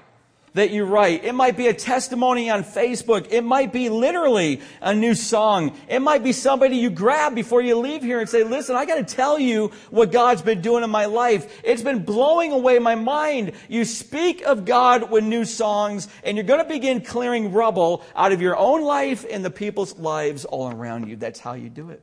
[0.59, 1.25] that you write.
[1.25, 3.29] It might be a testimony on Facebook.
[3.31, 5.79] It might be literally a new song.
[5.89, 8.97] It might be somebody you grab before you leave here and say, listen, I got
[8.97, 11.61] to tell you what God's been doing in my life.
[11.63, 13.53] It's been blowing away my mind.
[13.69, 18.33] You speak of God with new songs and you're going to begin clearing rubble out
[18.33, 21.15] of your own life and the people's lives all around you.
[21.15, 22.03] That's how you do it.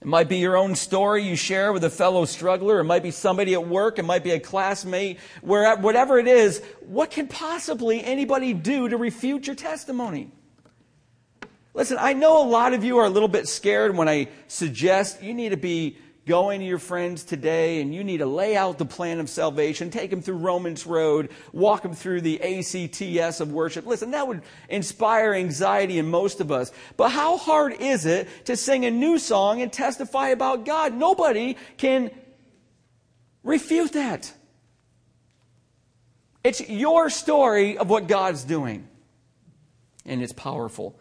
[0.00, 2.80] It might be your own story you share with a fellow struggler.
[2.80, 3.98] It might be somebody at work.
[3.98, 5.18] It might be a classmate.
[5.42, 10.30] Where, whatever it is, what can possibly anybody do to refute your testimony?
[11.74, 15.22] Listen, I know a lot of you are a little bit scared when I suggest
[15.22, 18.78] you need to be going to your friends today and you need to lay out
[18.78, 23.52] the plan of salvation, take them through Romans Road, walk them through the ACTS of
[23.52, 23.86] worship.
[23.86, 26.70] Listen, that would inspire anxiety in most of us.
[26.96, 30.94] But how hard is it to sing a new song and testify about God?
[30.94, 32.10] Nobody can
[33.42, 34.32] refute that.
[36.44, 38.86] It's your story of what God's doing.
[40.04, 40.99] And it's powerful.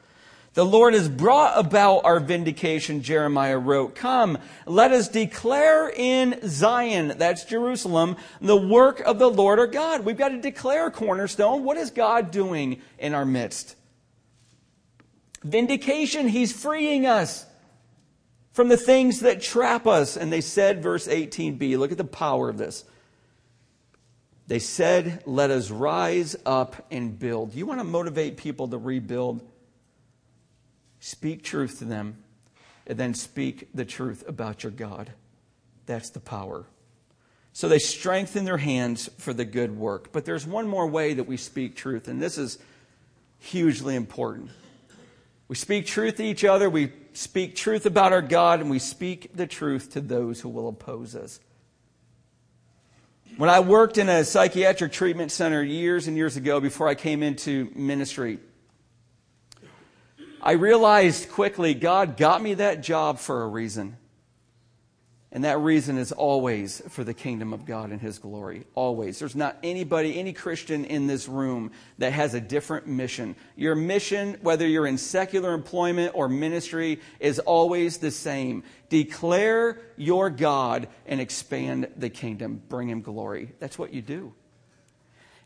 [0.56, 3.96] The Lord has brought about our vindication, Jeremiah wrote.
[3.96, 10.04] Come, let us declare in Zion, that's Jerusalem, the work of the Lord our God.
[10.04, 13.76] We've got to declare, Cornerstone, what is God doing in our midst?
[15.44, 17.46] Vindication, He's freeing us
[18.52, 20.18] from the things that trap us.
[20.18, 22.84] And they said, verse 18b, look at the power of this.
[24.48, 27.54] They said, Let us rise up and build.
[27.54, 29.48] You want to motivate people to rebuild?
[31.00, 32.18] Speak truth to them,
[32.88, 35.12] and then speak the truth about your God.
[35.86, 36.66] That's the power.
[37.54, 40.12] So they strengthen their hands for the good work.
[40.12, 42.60] But there's one more way that we speak truth, and this is
[43.40, 44.50] hugely important.
[45.48, 49.36] We speak truth to each other, we speak truth about our God, and we speak
[49.36, 51.40] the truth to those who will oppose us.
[53.38, 57.24] When I worked in a psychiatric treatment center years and years ago before I came
[57.24, 58.40] into ministry,
[60.41, 63.97] I realized quickly God got me that job for a reason.
[65.32, 68.65] And that reason is always for the kingdom of God and His glory.
[68.73, 69.19] Always.
[69.19, 73.36] There's not anybody, any Christian in this room that has a different mission.
[73.56, 78.63] Your mission, whether you're in secular employment or ministry, is always the same.
[78.89, 82.63] Declare your God and expand the kingdom.
[82.67, 83.52] Bring Him glory.
[83.60, 84.34] That's what you do.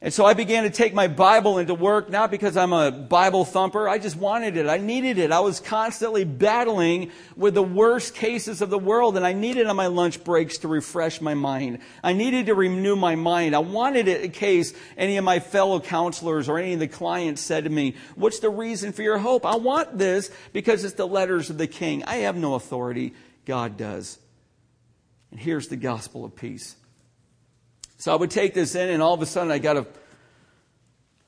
[0.04, 3.46] And so I began to take my Bible into work, not because I'm a Bible
[3.46, 3.88] thumper.
[3.88, 4.68] I just wanted it.
[4.68, 5.32] I needed it.
[5.32, 9.78] I was constantly battling with the worst cases of the world, and I needed on
[9.78, 11.80] my lunch breaks to refresh my mind.
[12.04, 13.56] I needed to renew my mind.
[13.56, 17.42] I wanted it in case any of my fellow counselors or any of the clients
[17.42, 19.46] said to me, What's the reason for your hope?
[19.46, 22.04] I want this because it's the letters of the king.
[22.04, 23.14] I have no authority.
[23.46, 24.20] God does.
[25.32, 26.76] And here's the gospel of peace.
[28.04, 29.88] So I would take this in, and all of a sudden I got a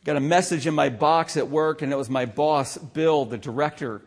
[0.04, 3.38] got a message in my box at work, and it was my boss, Bill, the
[3.38, 4.02] director.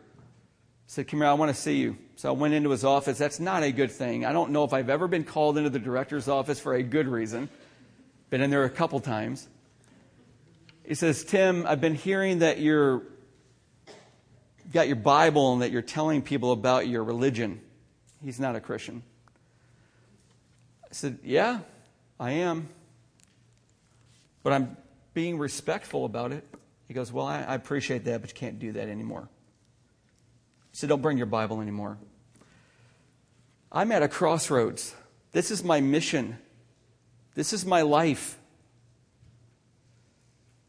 [0.85, 1.97] said, Come here, I want to see you.
[2.15, 3.17] So I went into his office.
[3.17, 4.23] That's not a good thing.
[4.23, 7.07] I don't know if I've ever been called into the director's office for a good
[7.07, 7.49] reason.
[8.29, 9.47] Been in there a couple times.
[10.85, 13.01] He says, Tim, I've been hearing that you're
[14.71, 17.61] got your Bible and that you're telling people about your religion.
[18.23, 19.01] He's not a Christian.
[20.83, 21.61] I said, Yeah,
[22.19, 22.69] I am.
[24.43, 24.77] But I'm
[25.13, 26.43] being respectful about it.
[26.87, 29.29] He goes, Well, I, I appreciate that, but you can't do that anymore.
[30.73, 31.97] Said, Don't bring your Bible anymore.
[33.71, 34.95] I'm at a crossroads.
[35.31, 36.37] This is my mission.
[37.35, 38.37] This is my life.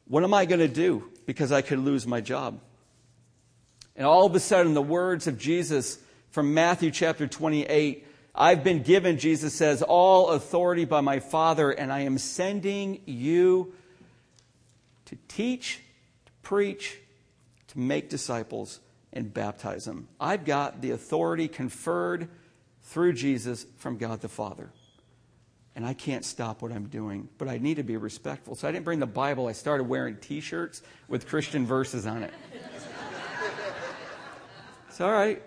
[0.07, 1.05] What am I going to do?
[1.25, 2.61] Because I could lose my job.
[3.97, 5.99] And all of a sudden, the words of Jesus
[6.31, 11.93] from Matthew chapter 28 I've been given, Jesus says, all authority by my Father, and
[11.93, 13.75] I am sending you
[15.07, 15.81] to teach,
[16.27, 16.99] to preach,
[17.69, 18.81] to make disciples,
[19.12, 20.09] and baptize them.
[20.21, 22.29] I've got the authority conferred
[22.83, 24.71] through Jesus from God the Father.
[25.75, 28.55] And I can't stop what I'm doing, but I need to be respectful.
[28.55, 29.47] So I didn't bring the Bible.
[29.47, 32.35] I started wearing t shirts with Christian verses on it.
[34.88, 35.43] it's all right.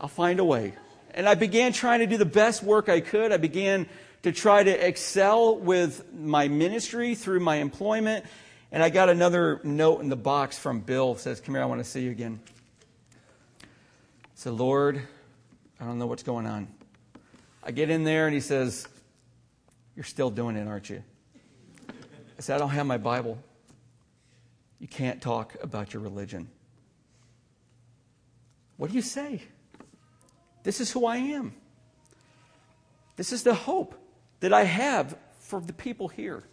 [0.00, 0.74] I'll find a way.
[1.18, 3.32] And I began trying to do the best work I could.
[3.32, 3.88] I began
[4.22, 8.24] to try to excel with my ministry through my employment.
[8.70, 11.80] And I got another note in the box from Bill says, Come here, I want
[11.80, 12.38] to see you again.
[14.36, 15.02] Said, Lord,
[15.80, 16.68] I don't know what's going on.
[17.64, 18.86] I get in there and he says,
[19.96, 21.02] You're still doing it, aren't you?
[21.88, 23.42] I said, I don't have my Bible.
[24.78, 26.48] You can't talk about your religion.
[28.76, 29.42] What do you say?
[30.68, 31.54] This is who I am.
[33.16, 33.94] This is the hope
[34.40, 36.44] that I have for the people here.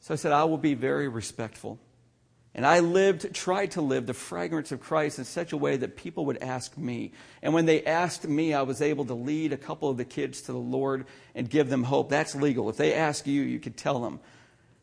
[0.00, 1.78] So I said, I will be very respectful.
[2.56, 5.96] And I lived, tried to live the fragrance of Christ in such a way that
[5.96, 7.12] people would ask me.
[7.40, 10.42] And when they asked me, I was able to lead a couple of the kids
[10.42, 12.10] to the Lord and give them hope.
[12.10, 12.68] That's legal.
[12.68, 14.18] If they ask you, you could tell them.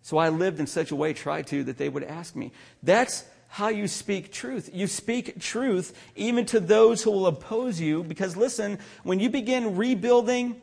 [0.03, 2.53] So I lived in such a way, tried to, that they would ask me.
[2.81, 4.71] That's how you speak truth.
[4.73, 9.75] You speak truth even to those who will oppose you because listen, when you begin
[9.75, 10.59] rebuilding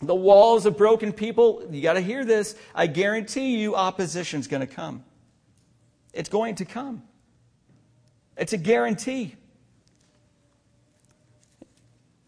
[0.00, 2.54] the walls of broken people, you got to hear this.
[2.76, 5.02] I guarantee you opposition's going to come.
[6.12, 7.02] It's going to come.
[8.36, 9.34] It's a guarantee.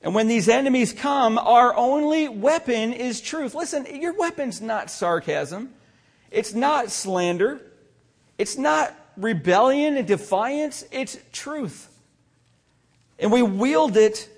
[0.02, 3.54] And when these enemies come, our only weapon is truth.
[3.54, 5.72] Listen, your weapon's not sarcasm.
[6.32, 7.60] It's not slander.
[8.38, 11.88] It's not rebellion and defiance, it's truth.
[13.18, 14.28] And we wield it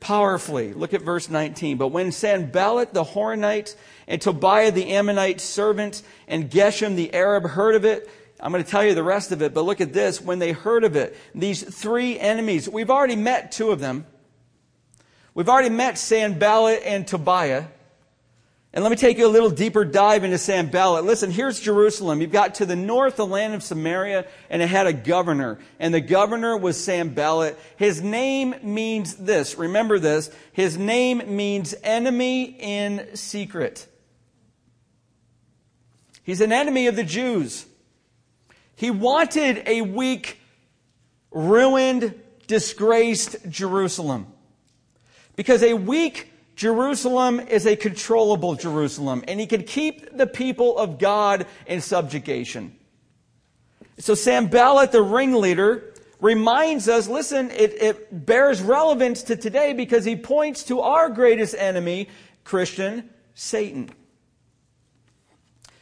[0.00, 0.72] powerfully.
[0.74, 1.76] Look at verse 19.
[1.76, 3.74] But when Sanballat the Horonite
[4.06, 8.08] and Tobiah the Ammonite servant and Geshem the Arab heard of it,
[8.40, 10.20] I'm going to tell you the rest of it, but look at this.
[10.20, 14.06] When they heard of it, these three enemies, we've already met two of them.
[15.34, 17.64] We've already met Sanballat and Tobiah.
[18.78, 21.04] And let me take you a little deeper dive into Sanballat.
[21.04, 22.20] Listen, here's Jerusalem.
[22.20, 25.58] You've got to the north the land of Samaria, and it had a governor.
[25.80, 27.58] And the governor was Sanballat.
[27.76, 29.58] His name means this.
[29.58, 30.30] Remember this.
[30.52, 33.84] His name means enemy in secret.
[36.22, 37.66] He's an enemy of the Jews.
[38.76, 40.38] He wanted a weak,
[41.32, 42.14] ruined,
[42.46, 44.28] disgraced Jerusalem.
[45.34, 50.98] Because a weak, Jerusalem is a controllable Jerusalem, and he can keep the people of
[50.98, 52.76] God in subjugation.
[54.00, 60.16] So Sanballat, the ringleader, reminds us listen, it, it bears relevance to today because he
[60.16, 62.08] points to our greatest enemy,
[62.42, 63.92] Christian, Satan.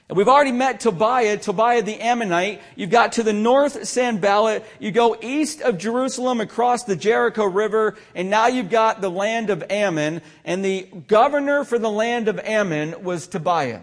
[0.09, 2.61] And we've already met Tobiah, Tobiah the Ammonite.
[2.77, 4.65] You've got to the north Sanballat.
[4.79, 9.51] You go east of Jerusalem across the Jericho River, and now you've got the land
[9.51, 10.23] of Ammon.
[10.45, 13.81] And the governor for the land of Ammon was Tobiah.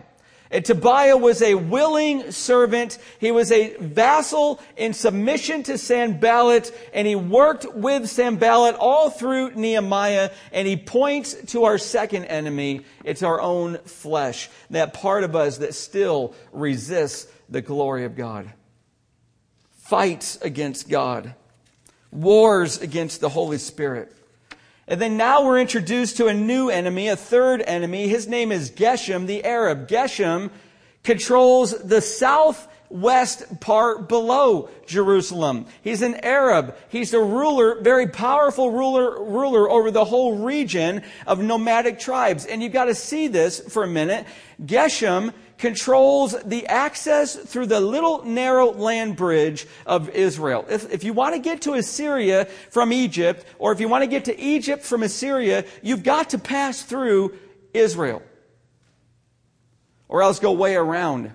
[0.53, 2.99] And Tobiah was a willing servant.
[3.19, 9.55] He was a vassal in submission to Sanballat, and he worked with Sanballat all through
[9.55, 12.85] Nehemiah, and he points to our second enemy.
[13.03, 18.53] It's our own flesh, that part of us that still resists the glory of God.
[19.71, 21.33] Fights against God.
[22.11, 24.15] Wars against the Holy Spirit.
[24.93, 28.07] And then now we're introduced to a new enemy, a third enemy.
[28.07, 29.87] His name is Geshem, the Arab.
[29.87, 30.51] Geshem
[31.01, 35.65] controls the southwest part below Jerusalem.
[35.81, 36.75] He's an Arab.
[36.89, 42.45] He's a ruler, very powerful ruler, ruler over the whole region of nomadic tribes.
[42.45, 44.27] And you've got to see this for a minute.
[44.63, 45.33] Geshem
[45.63, 50.65] controls the access through the little narrow land bridge of Israel.
[50.69, 54.07] If, if, you want to get to Assyria from Egypt, or if you want to
[54.07, 57.39] get to Egypt from Assyria, you've got to pass through
[57.73, 58.21] Israel.
[60.09, 61.31] Or else go way around.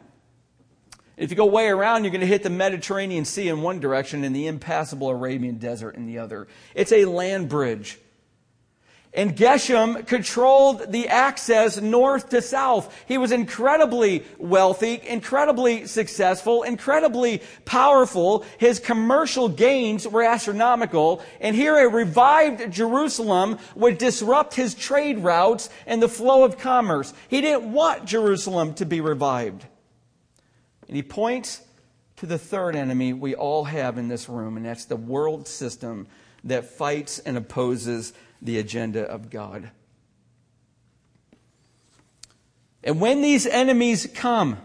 [1.17, 4.25] If you go way around, you're going to hit the Mediterranean Sea in one direction
[4.25, 6.49] and the impassable Arabian desert in the other.
[6.75, 7.99] It's a land bridge.
[9.19, 12.97] And Geshem controlled the access north to south.
[13.09, 18.45] He was incredibly wealthy, incredibly successful, incredibly powerful.
[18.59, 21.21] His commercial gains were astronomical.
[21.41, 27.13] And here a revived Jerusalem would disrupt his trade routes and the flow of commerce.
[27.27, 29.67] He didn't want Jerusalem to be revived.
[30.87, 31.61] And he points
[32.19, 36.07] to the third enemy we all have in this room, and that's the world system
[36.45, 39.71] that fights and opposes the agenda of God.
[42.85, 44.59] And when these enemies come,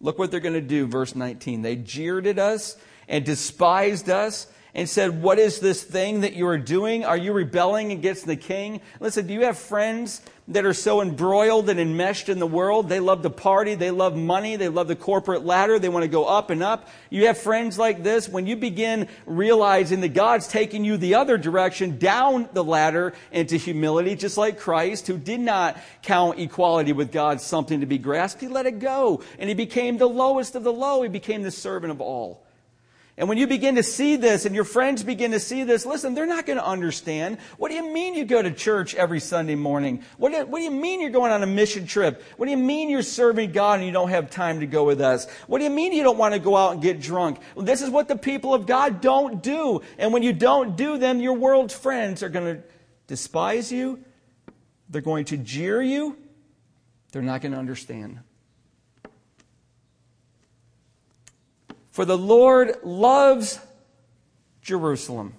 [0.00, 1.62] look what they're going to do, verse 19.
[1.62, 2.76] They jeered at us
[3.08, 7.04] and despised us and said, What is this thing that you are doing?
[7.04, 8.80] Are you rebelling against the king?
[9.00, 12.88] Listen, do you have friends that are so embroiled and enmeshed in the world?
[12.88, 16.08] They love to party, they love money, they love the corporate ladder, they want to
[16.08, 16.88] go up and up.
[17.10, 18.28] You have friends like this.
[18.28, 23.56] When you begin realizing that God's taking you the other direction, down the ladder into
[23.56, 28.40] humility, just like Christ, who did not count equality with God something to be grasped,
[28.40, 29.22] he let it go.
[29.38, 32.42] And he became the lowest of the low, he became the servant of all.
[33.18, 36.14] And when you begin to see this and your friends begin to see this, listen,
[36.14, 37.38] they're not going to understand.
[37.56, 40.04] What do you mean you go to church every Sunday morning?
[40.18, 42.22] What do, what do, you mean you're going on a mission trip?
[42.36, 45.00] What do you mean you're serving God and you don't have time to go with
[45.00, 45.28] us?
[45.48, 47.40] What do you mean you don't want to go out and get drunk?
[47.56, 49.82] Well, this is what the people of God don't do.
[49.98, 52.62] And when you don't do them, your world's friends are going to
[53.08, 53.98] despise you.
[54.90, 56.16] They're going to jeer you.
[57.10, 58.20] They're not going to understand.
[61.98, 63.58] For the Lord loves
[64.62, 65.34] Jerusalem.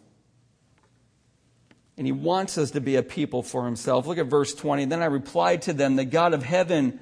[1.97, 4.05] And he wants us to be a people for himself.
[4.05, 4.83] Look at verse 20.
[4.83, 6.99] Then I replied to them, The God of heaven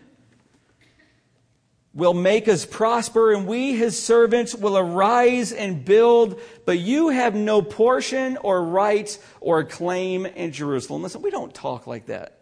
[1.91, 7.34] will make us prosper, and we, his servants, will arise and build, but you have
[7.34, 11.01] no portion or right or claim in Jerusalem.
[11.01, 12.41] Listen, we don't talk like that.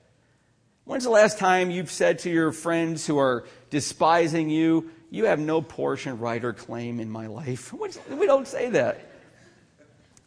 [0.84, 5.40] When's the last time you've said to your friends who are despising you, you have
[5.40, 7.74] no portion, right, or claim in my life.
[8.10, 9.00] We don't say that.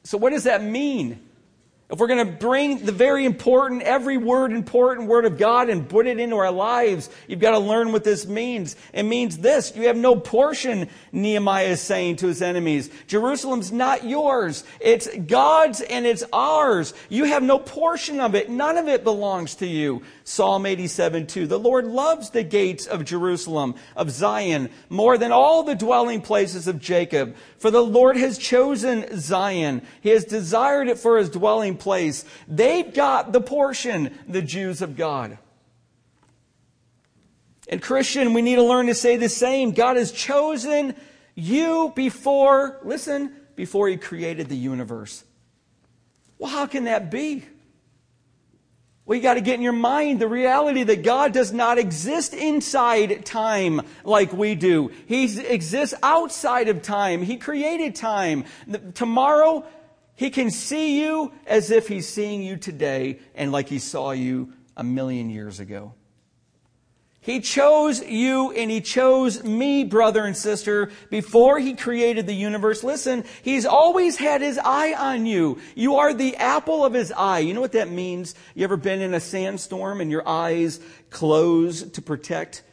[0.03, 1.28] So, what does that mean?
[1.91, 5.89] If we're going to bring the very important, every word important word of God and
[5.89, 8.76] put it into our lives, you've got to learn what this means.
[8.93, 9.74] It means this.
[9.74, 12.91] You have no portion, Nehemiah is saying to his enemies.
[13.07, 14.64] Jerusalem's not yours.
[14.80, 16.93] It's God's and it's ours.
[17.09, 18.51] You have no portion of it.
[18.51, 20.03] None of it belongs to you.
[20.24, 21.47] Psalm 87 2.
[21.47, 26.68] The Lord loves the gates of Jerusalem, of Zion, more than all the dwelling places
[26.68, 27.34] of Jacob.
[27.57, 29.80] For the Lord has chosen Zion.
[30.03, 32.24] He has desired it for his dwelling place.
[32.47, 35.39] They've got the portion, the Jews of God.
[37.68, 39.72] And Christian, we need to learn to say the same.
[39.72, 40.95] God has chosen
[41.35, 45.22] you before, listen, before he created the universe.
[46.39, 47.45] Well, how can that be?
[49.05, 52.35] Well, you got to get in your mind the reality that God does not exist
[52.35, 54.91] inside time like we do.
[55.07, 57.22] He exists outside of time.
[57.22, 58.45] He created time.
[58.93, 59.64] Tomorrow,
[60.18, 64.52] He can see you as if He's seeing you today and like He saw you
[64.76, 65.94] a million years ago.
[67.20, 72.82] He chose you and He chose me, brother and sister, before He created the universe.
[72.82, 75.60] Listen, He's always had His eye on you.
[75.76, 77.38] You are the apple of His eye.
[77.38, 78.34] You know what that means?
[78.56, 82.64] You ever been in a sandstorm and your eyes close to protect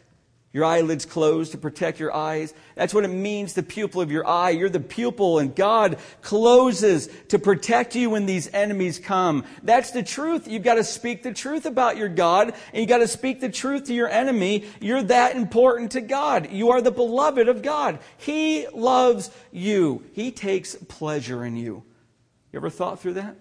[0.56, 2.53] your eyelids closed to protect your eyes.
[2.76, 4.51] That's what it means, the pupil of your eye.
[4.51, 9.43] You're the pupil, and God closes to protect you when these enemies come.
[9.64, 10.47] That's the truth.
[10.47, 13.49] You've got to speak the truth about your God, and you've got to speak the
[13.49, 14.64] truth to your enemy.
[14.80, 16.49] You're that important to God.
[16.49, 17.99] You are the beloved of God.
[18.16, 21.84] He loves you, He takes pleasure in you.
[22.53, 23.36] You ever thought through that?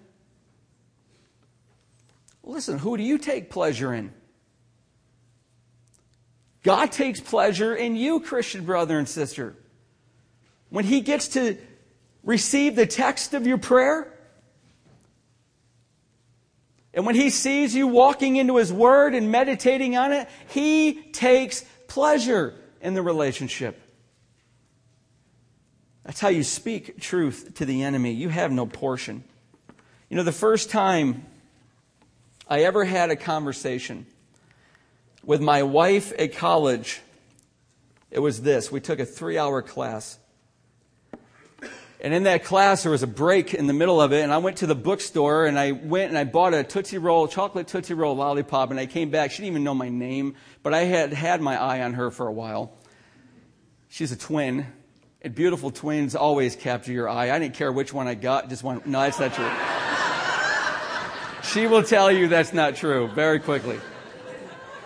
[2.43, 4.11] Listen, who do you take pleasure in?
[6.65, 9.55] God takes pleasure in you, Christian brother and sister.
[10.69, 11.57] When He gets to
[12.23, 14.11] receive the text of your prayer,
[16.91, 21.63] and when He sees you walking into His Word and meditating on it, He takes
[21.87, 23.79] pleasure in the relationship.
[26.03, 28.11] That's how you speak truth to the enemy.
[28.13, 29.23] You have no portion.
[30.09, 31.27] You know, the first time
[32.47, 34.07] I ever had a conversation
[35.25, 37.01] with my wife at college,
[38.11, 38.71] it was this.
[38.71, 40.19] We took a three hour class.
[42.01, 44.37] And in that class, there was a break in the middle of it, and I
[44.37, 47.95] went to the bookstore and I went and I bought a Tootsie Roll, chocolate Tootsie
[47.95, 49.31] Roll lollipop, and I came back.
[49.31, 52.27] She didn't even know my name, but I had had my eye on her for
[52.27, 52.77] a while.
[53.87, 54.67] She's a twin,
[55.23, 57.31] and beautiful twins always capture your eye.
[57.31, 58.83] I didn't care which one I got, just one.
[58.85, 59.49] No, that's not true.
[61.51, 63.79] she will tell you that's not true very quickly.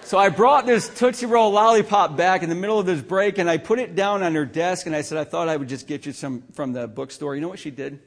[0.10, 3.47] So I brought this Tootsie Roll lollipop back in the middle of this break and
[3.47, 5.86] I put it down on her desk and I said, I thought I would just
[5.86, 7.36] get you some from the bookstore.
[7.36, 7.99] You know what she did?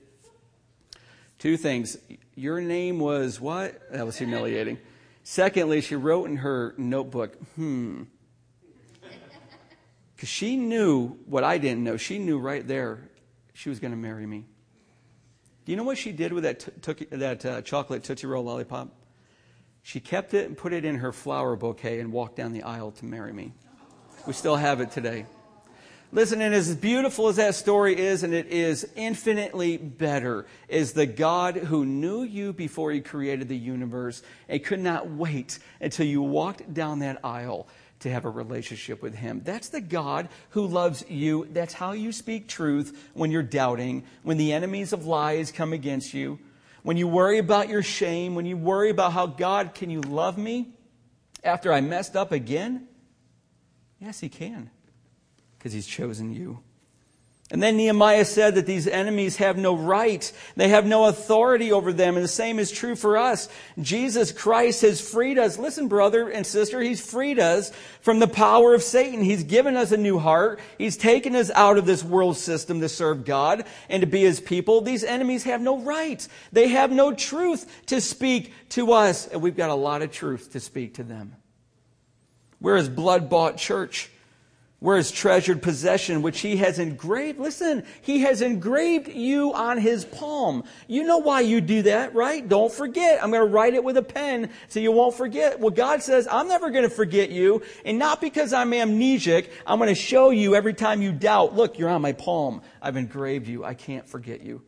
[1.39, 1.97] Two things.
[2.35, 3.81] Your name was what?
[3.93, 4.79] That was humiliating.
[5.23, 8.03] Secondly, she wrote in her notebook, hmm.
[10.17, 11.97] Because she knew what I didn't know.
[11.99, 13.11] She knew right there
[13.55, 14.45] she was going to marry me.
[15.65, 18.93] Do you know what she did with that, t- that uh, chocolate Tootsie Roll lollipop?
[19.83, 22.93] She kept it and put it in her flower bouquet and walked down the aisle
[22.93, 23.53] to marry me.
[24.27, 25.27] We still have it today.
[26.15, 31.07] Listen, and as beautiful as that story is, and it is infinitely better, is the
[31.07, 36.21] God who knew you before he created the universe and could not wait until you
[36.21, 37.67] walked down that aisle
[38.01, 39.41] to have a relationship with him.
[39.43, 41.49] That's the God who loves you.
[41.51, 46.13] That's how you speak truth when you're doubting, when the enemies of lies come against
[46.13, 46.39] you
[46.83, 50.37] when you worry about your shame, when you worry about how God, can you love
[50.37, 50.75] me
[51.45, 52.89] after I messed up again?
[54.01, 54.71] Yes, He can,
[55.59, 56.61] because He's chosen you.
[57.53, 60.33] And then Nehemiah said that these enemies have no right.
[60.57, 62.17] They have no authority over them.
[62.17, 63.47] And the same is true for us.
[63.79, 65.59] Jesus Christ has freed us.
[65.59, 69.23] Listen, brother and sister, He's freed us from the power of Satan.
[69.23, 70.61] He's given us a new heart.
[70.79, 74.41] He's taken us out of this world system to serve God and to be His
[74.41, 74.81] people.
[74.81, 76.27] These enemies have no right.
[76.53, 79.27] They have no truth to speak to us.
[79.27, 81.37] And we've got a lot of truth to speak to them.
[82.63, 84.09] We're His blood bought church.
[84.83, 87.39] We're his treasured possession, which he has engraved.
[87.39, 90.65] Listen, he has engraved you on his palm.
[90.89, 92.47] You know why you do that, right?
[92.47, 93.23] Don't forget.
[93.23, 95.61] I'm going to write it with a pen so you won't forget.
[95.61, 97.63] Well, God says, I'm never going to forget you.
[97.85, 99.51] And not because I'm amnesic.
[99.69, 101.55] I'm going to show you every time you doubt.
[101.55, 102.61] Look, you're on my palm.
[102.83, 103.65] I've engraved you.
[103.65, 104.63] I can't forget you.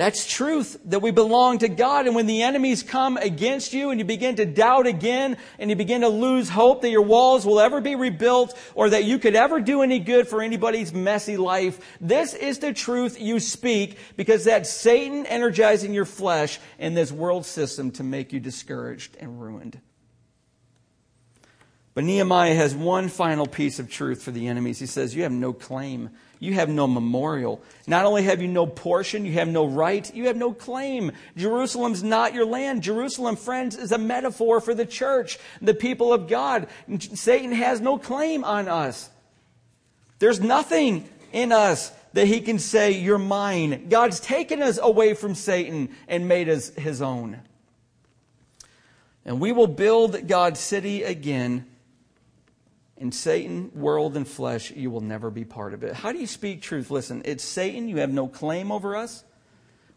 [0.00, 2.06] That's truth that we belong to God.
[2.06, 5.76] And when the enemies come against you and you begin to doubt again and you
[5.76, 9.34] begin to lose hope that your walls will ever be rebuilt or that you could
[9.34, 14.44] ever do any good for anybody's messy life, this is the truth you speak because
[14.44, 19.82] that's Satan energizing your flesh in this world system to make you discouraged and ruined.
[21.92, 24.78] But Nehemiah has one final piece of truth for the enemies.
[24.78, 26.08] He says, You have no claim
[26.40, 27.60] you have no memorial.
[27.86, 31.12] Not only have you no portion, you have no right, you have no claim.
[31.36, 32.82] Jerusalem's not your land.
[32.82, 36.66] Jerusalem, friends, is a metaphor for the church, the people of God.
[36.98, 39.10] Satan has no claim on us.
[40.18, 43.88] There's nothing in us that he can say, You're mine.
[43.90, 47.38] God's taken us away from Satan and made us his own.
[49.26, 51.66] And we will build God's city again
[53.00, 55.94] in Satan, world, and flesh, you will never be part of it.
[55.94, 56.90] How do you speak truth?
[56.90, 57.88] Listen, it's Satan.
[57.88, 59.24] You have no claim over us.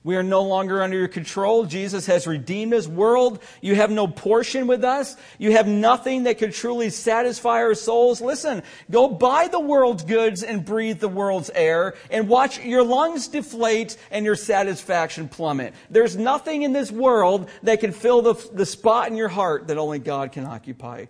[0.06, 1.66] We are no longer under your control.
[1.66, 2.88] Jesus has redeemed us.
[2.88, 5.16] World, you have no portion with us.
[5.38, 8.20] You have nothing that could truly satisfy our souls.
[8.20, 13.30] Listen, go buy the world's goods and breathe the world's air and watch your lungs
[13.30, 15.74] deflate and your satisfaction plummet.
[15.89, 19.78] There's nothing in this world that can fill the, the spot in your heart that
[19.78, 21.06] only God can occupy.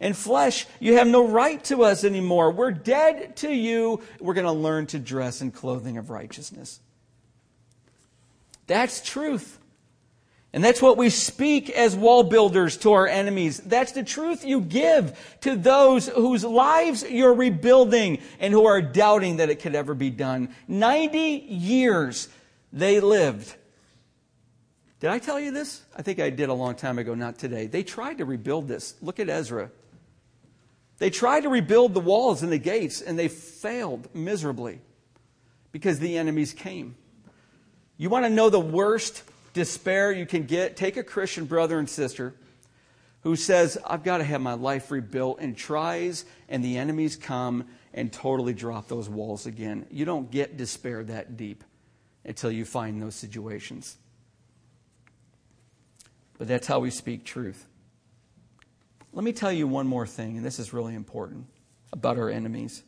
[0.00, 2.50] And flesh, you have no right to us anymore.
[2.50, 4.02] We're dead to you.
[4.20, 6.80] We're going to learn to dress in clothing of righteousness.
[8.66, 9.58] That's truth.
[10.52, 13.58] And that's what we speak as wall builders to our enemies.
[13.58, 19.38] That's the truth you give to those whose lives you're rebuilding and who are doubting
[19.38, 20.54] that it could ever be done.
[20.68, 22.28] 90 years
[22.72, 23.56] they lived.
[25.00, 25.82] Did I tell you this?
[25.96, 27.66] I think I did a long time ago, not today.
[27.66, 28.94] They tried to rebuild this.
[29.02, 29.72] Look at Ezra.
[30.98, 34.80] They tried to rebuild the walls and the gates, and they failed miserably
[35.72, 36.94] because the enemies came.
[37.96, 39.22] You want to know the worst
[39.52, 42.34] despair you can get, take a Christian brother and sister
[43.22, 47.66] who says, I've got to have my life rebuilt, and tries, and the enemies come
[47.94, 49.86] and totally drop those walls again.
[49.90, 51.64] You don't get despair that deep
[52.24, 53.96] until you find those situations.
[56.36, 57.66] But that's how we speak truth.
[59.14, 61.46] Let me tell you one more thing, and this is really important
[61.92, 62.82] about our enemies.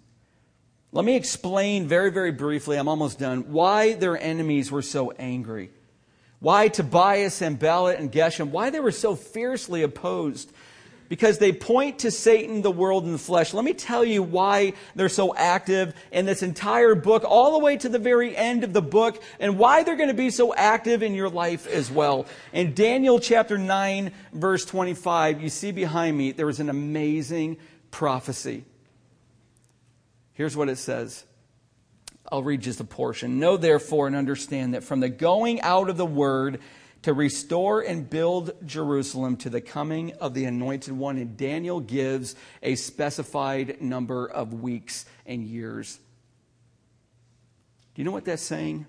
[0.93, 5.71] Let me explain very, very briefly, I'm almost done, why their enemies were so angry
[6.39, 10.53] why Tobias and Sanballat, and Geshem, why they were so fiercely opposed.
[11.09, 13.55] Because they point to Satan, the world, and the flesh.
[13.55, 17.77] Let me tell you why they're so active in this entire book, all the way
[17.77, 21.03] to the very end of the book, and why they're going to be so active
[21.03, 22.27] in your life as well.
[22.53, 27.59] In Daniel chapter 9, verse 25, you see behind me, there is an amazing
[27.91, 28.65] prophecy.
[30.33, 31.25] Here's what it says
[32.31, 33.39] I'll read just a portion.
[33.39, 36.61] Know therefore and understand that from the going out of the word
[37.07, 42.35] to restore and build Jerusalem to the coming of the anointed one, and Daniel gives
[42.65, 46.01] a specified number of weeks and years.
[47.95, 48.87] Do you know what that's saying?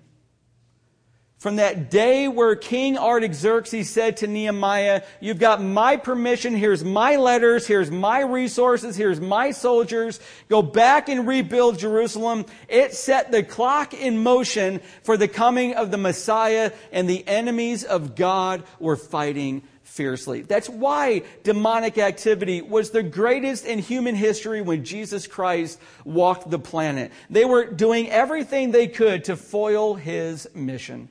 [1.38, 7.14] From that day where King Artaxerxes said to Nehemiah, You've got my permission, here's my
[7.14, 10.18] letters, here's my resources, here's my soldiers,
[10.48, 12.44] go back and rebuild Jerusalem.
[12.66, 17.84] It set the clock in motion for the coming of the Messiah, and the enemies
[17.84, 20.42] of God were fighting fiercely.
[20.42, 26.58] That's why demonic activity was the greatest in human history when Jesus Christ walked the
[26.58, 27.12] planet.
[27.30, 31.08] They were doing everything they could to foil his mission.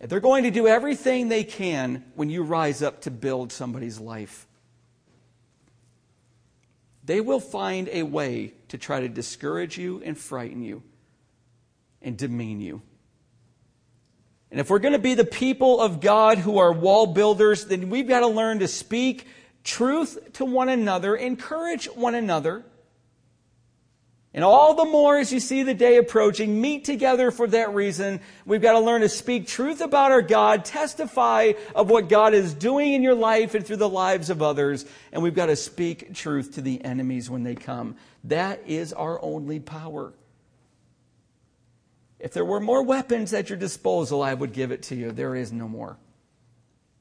[0.00, 4.46] They're going to do everything they can when you rise up to build somebody's life.
[7.04, 10.82] They will find a way to try to discourage you and frighten you
[12.02, 12.82] and demean you.
[14.50, 17.90] And if we're going to be the people of God who are wall builders, then
[17.90, 19.26] we've got to learn to speak
[19.64, 22.64] truth to one another, encourage one another
[24.36, 28.20] and all the more as you see the day approaching, meet together for that reason.
[28.44, 32.52] We've got to learn to speak truth about our God, testify of what God is
[32.52, 36.12] doing in your life and through the lives of others, and we've got to speak
[36.12, 37.96] truth to the enemies when they come.
[38.24, 40.12] That is our only power.
[42.18, 45.12] If there were more weapons at your disposal, I would give it to you.
[45.12, 45.96] There is no more.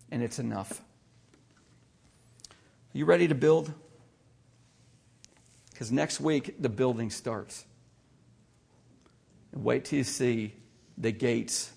[0.10, 0.82] And it's enough.
[2.50, 3.74] Are you ready to build?
[5.76, 7.66] Because next week, the building starts.
[9.54, 10.54] Wait till you see
[10.98, 11.70] the gates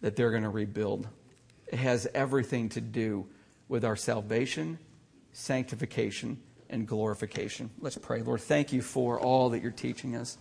[0.00, 1.06] that they're going to rebuild.
[1.66, 3.26] It has everything to do
[3.68, 4.78] with our salvation,
[5.32, 7.68] sanctification, and glorification.
[7.80, 8.22] Let's pray.
[8.22, 10.38] Lord, thank you for all that you're teaching us.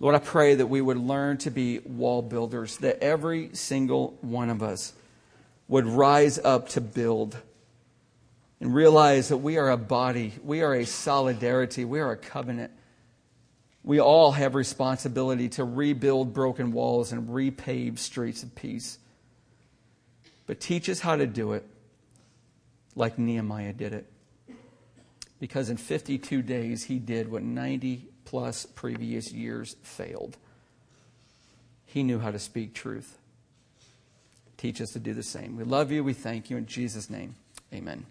[0.00, 4.48] Lord, I pray that we would learn to be wall builders, that every single one
[4.48, 4.94] of us
[5.68, 7.36] would rise up to build
[8.60, 12.72] and realize that we are a body, we are a solidarity, we are a covenant.
[13.84, 18.98] We all have responsibility to rebuild broken walls and repave streets of peace.
[20.46, 21.64] But teach us how to do it
[22.94, 24.10] like Nehemiah did it.
[25.40, 30.36] Because in 52 days, he did what 90 plus previous years failed.
[31.86, 33.16] He knew how to speak truth.
[34.58, 35.56] Teach us to do the same.
[35.56, 36.02] We love you.
[36.02, 36.56] We thank you.
[36.56, 37.36] In Jesus' name,
[37.72, 38.04] amen.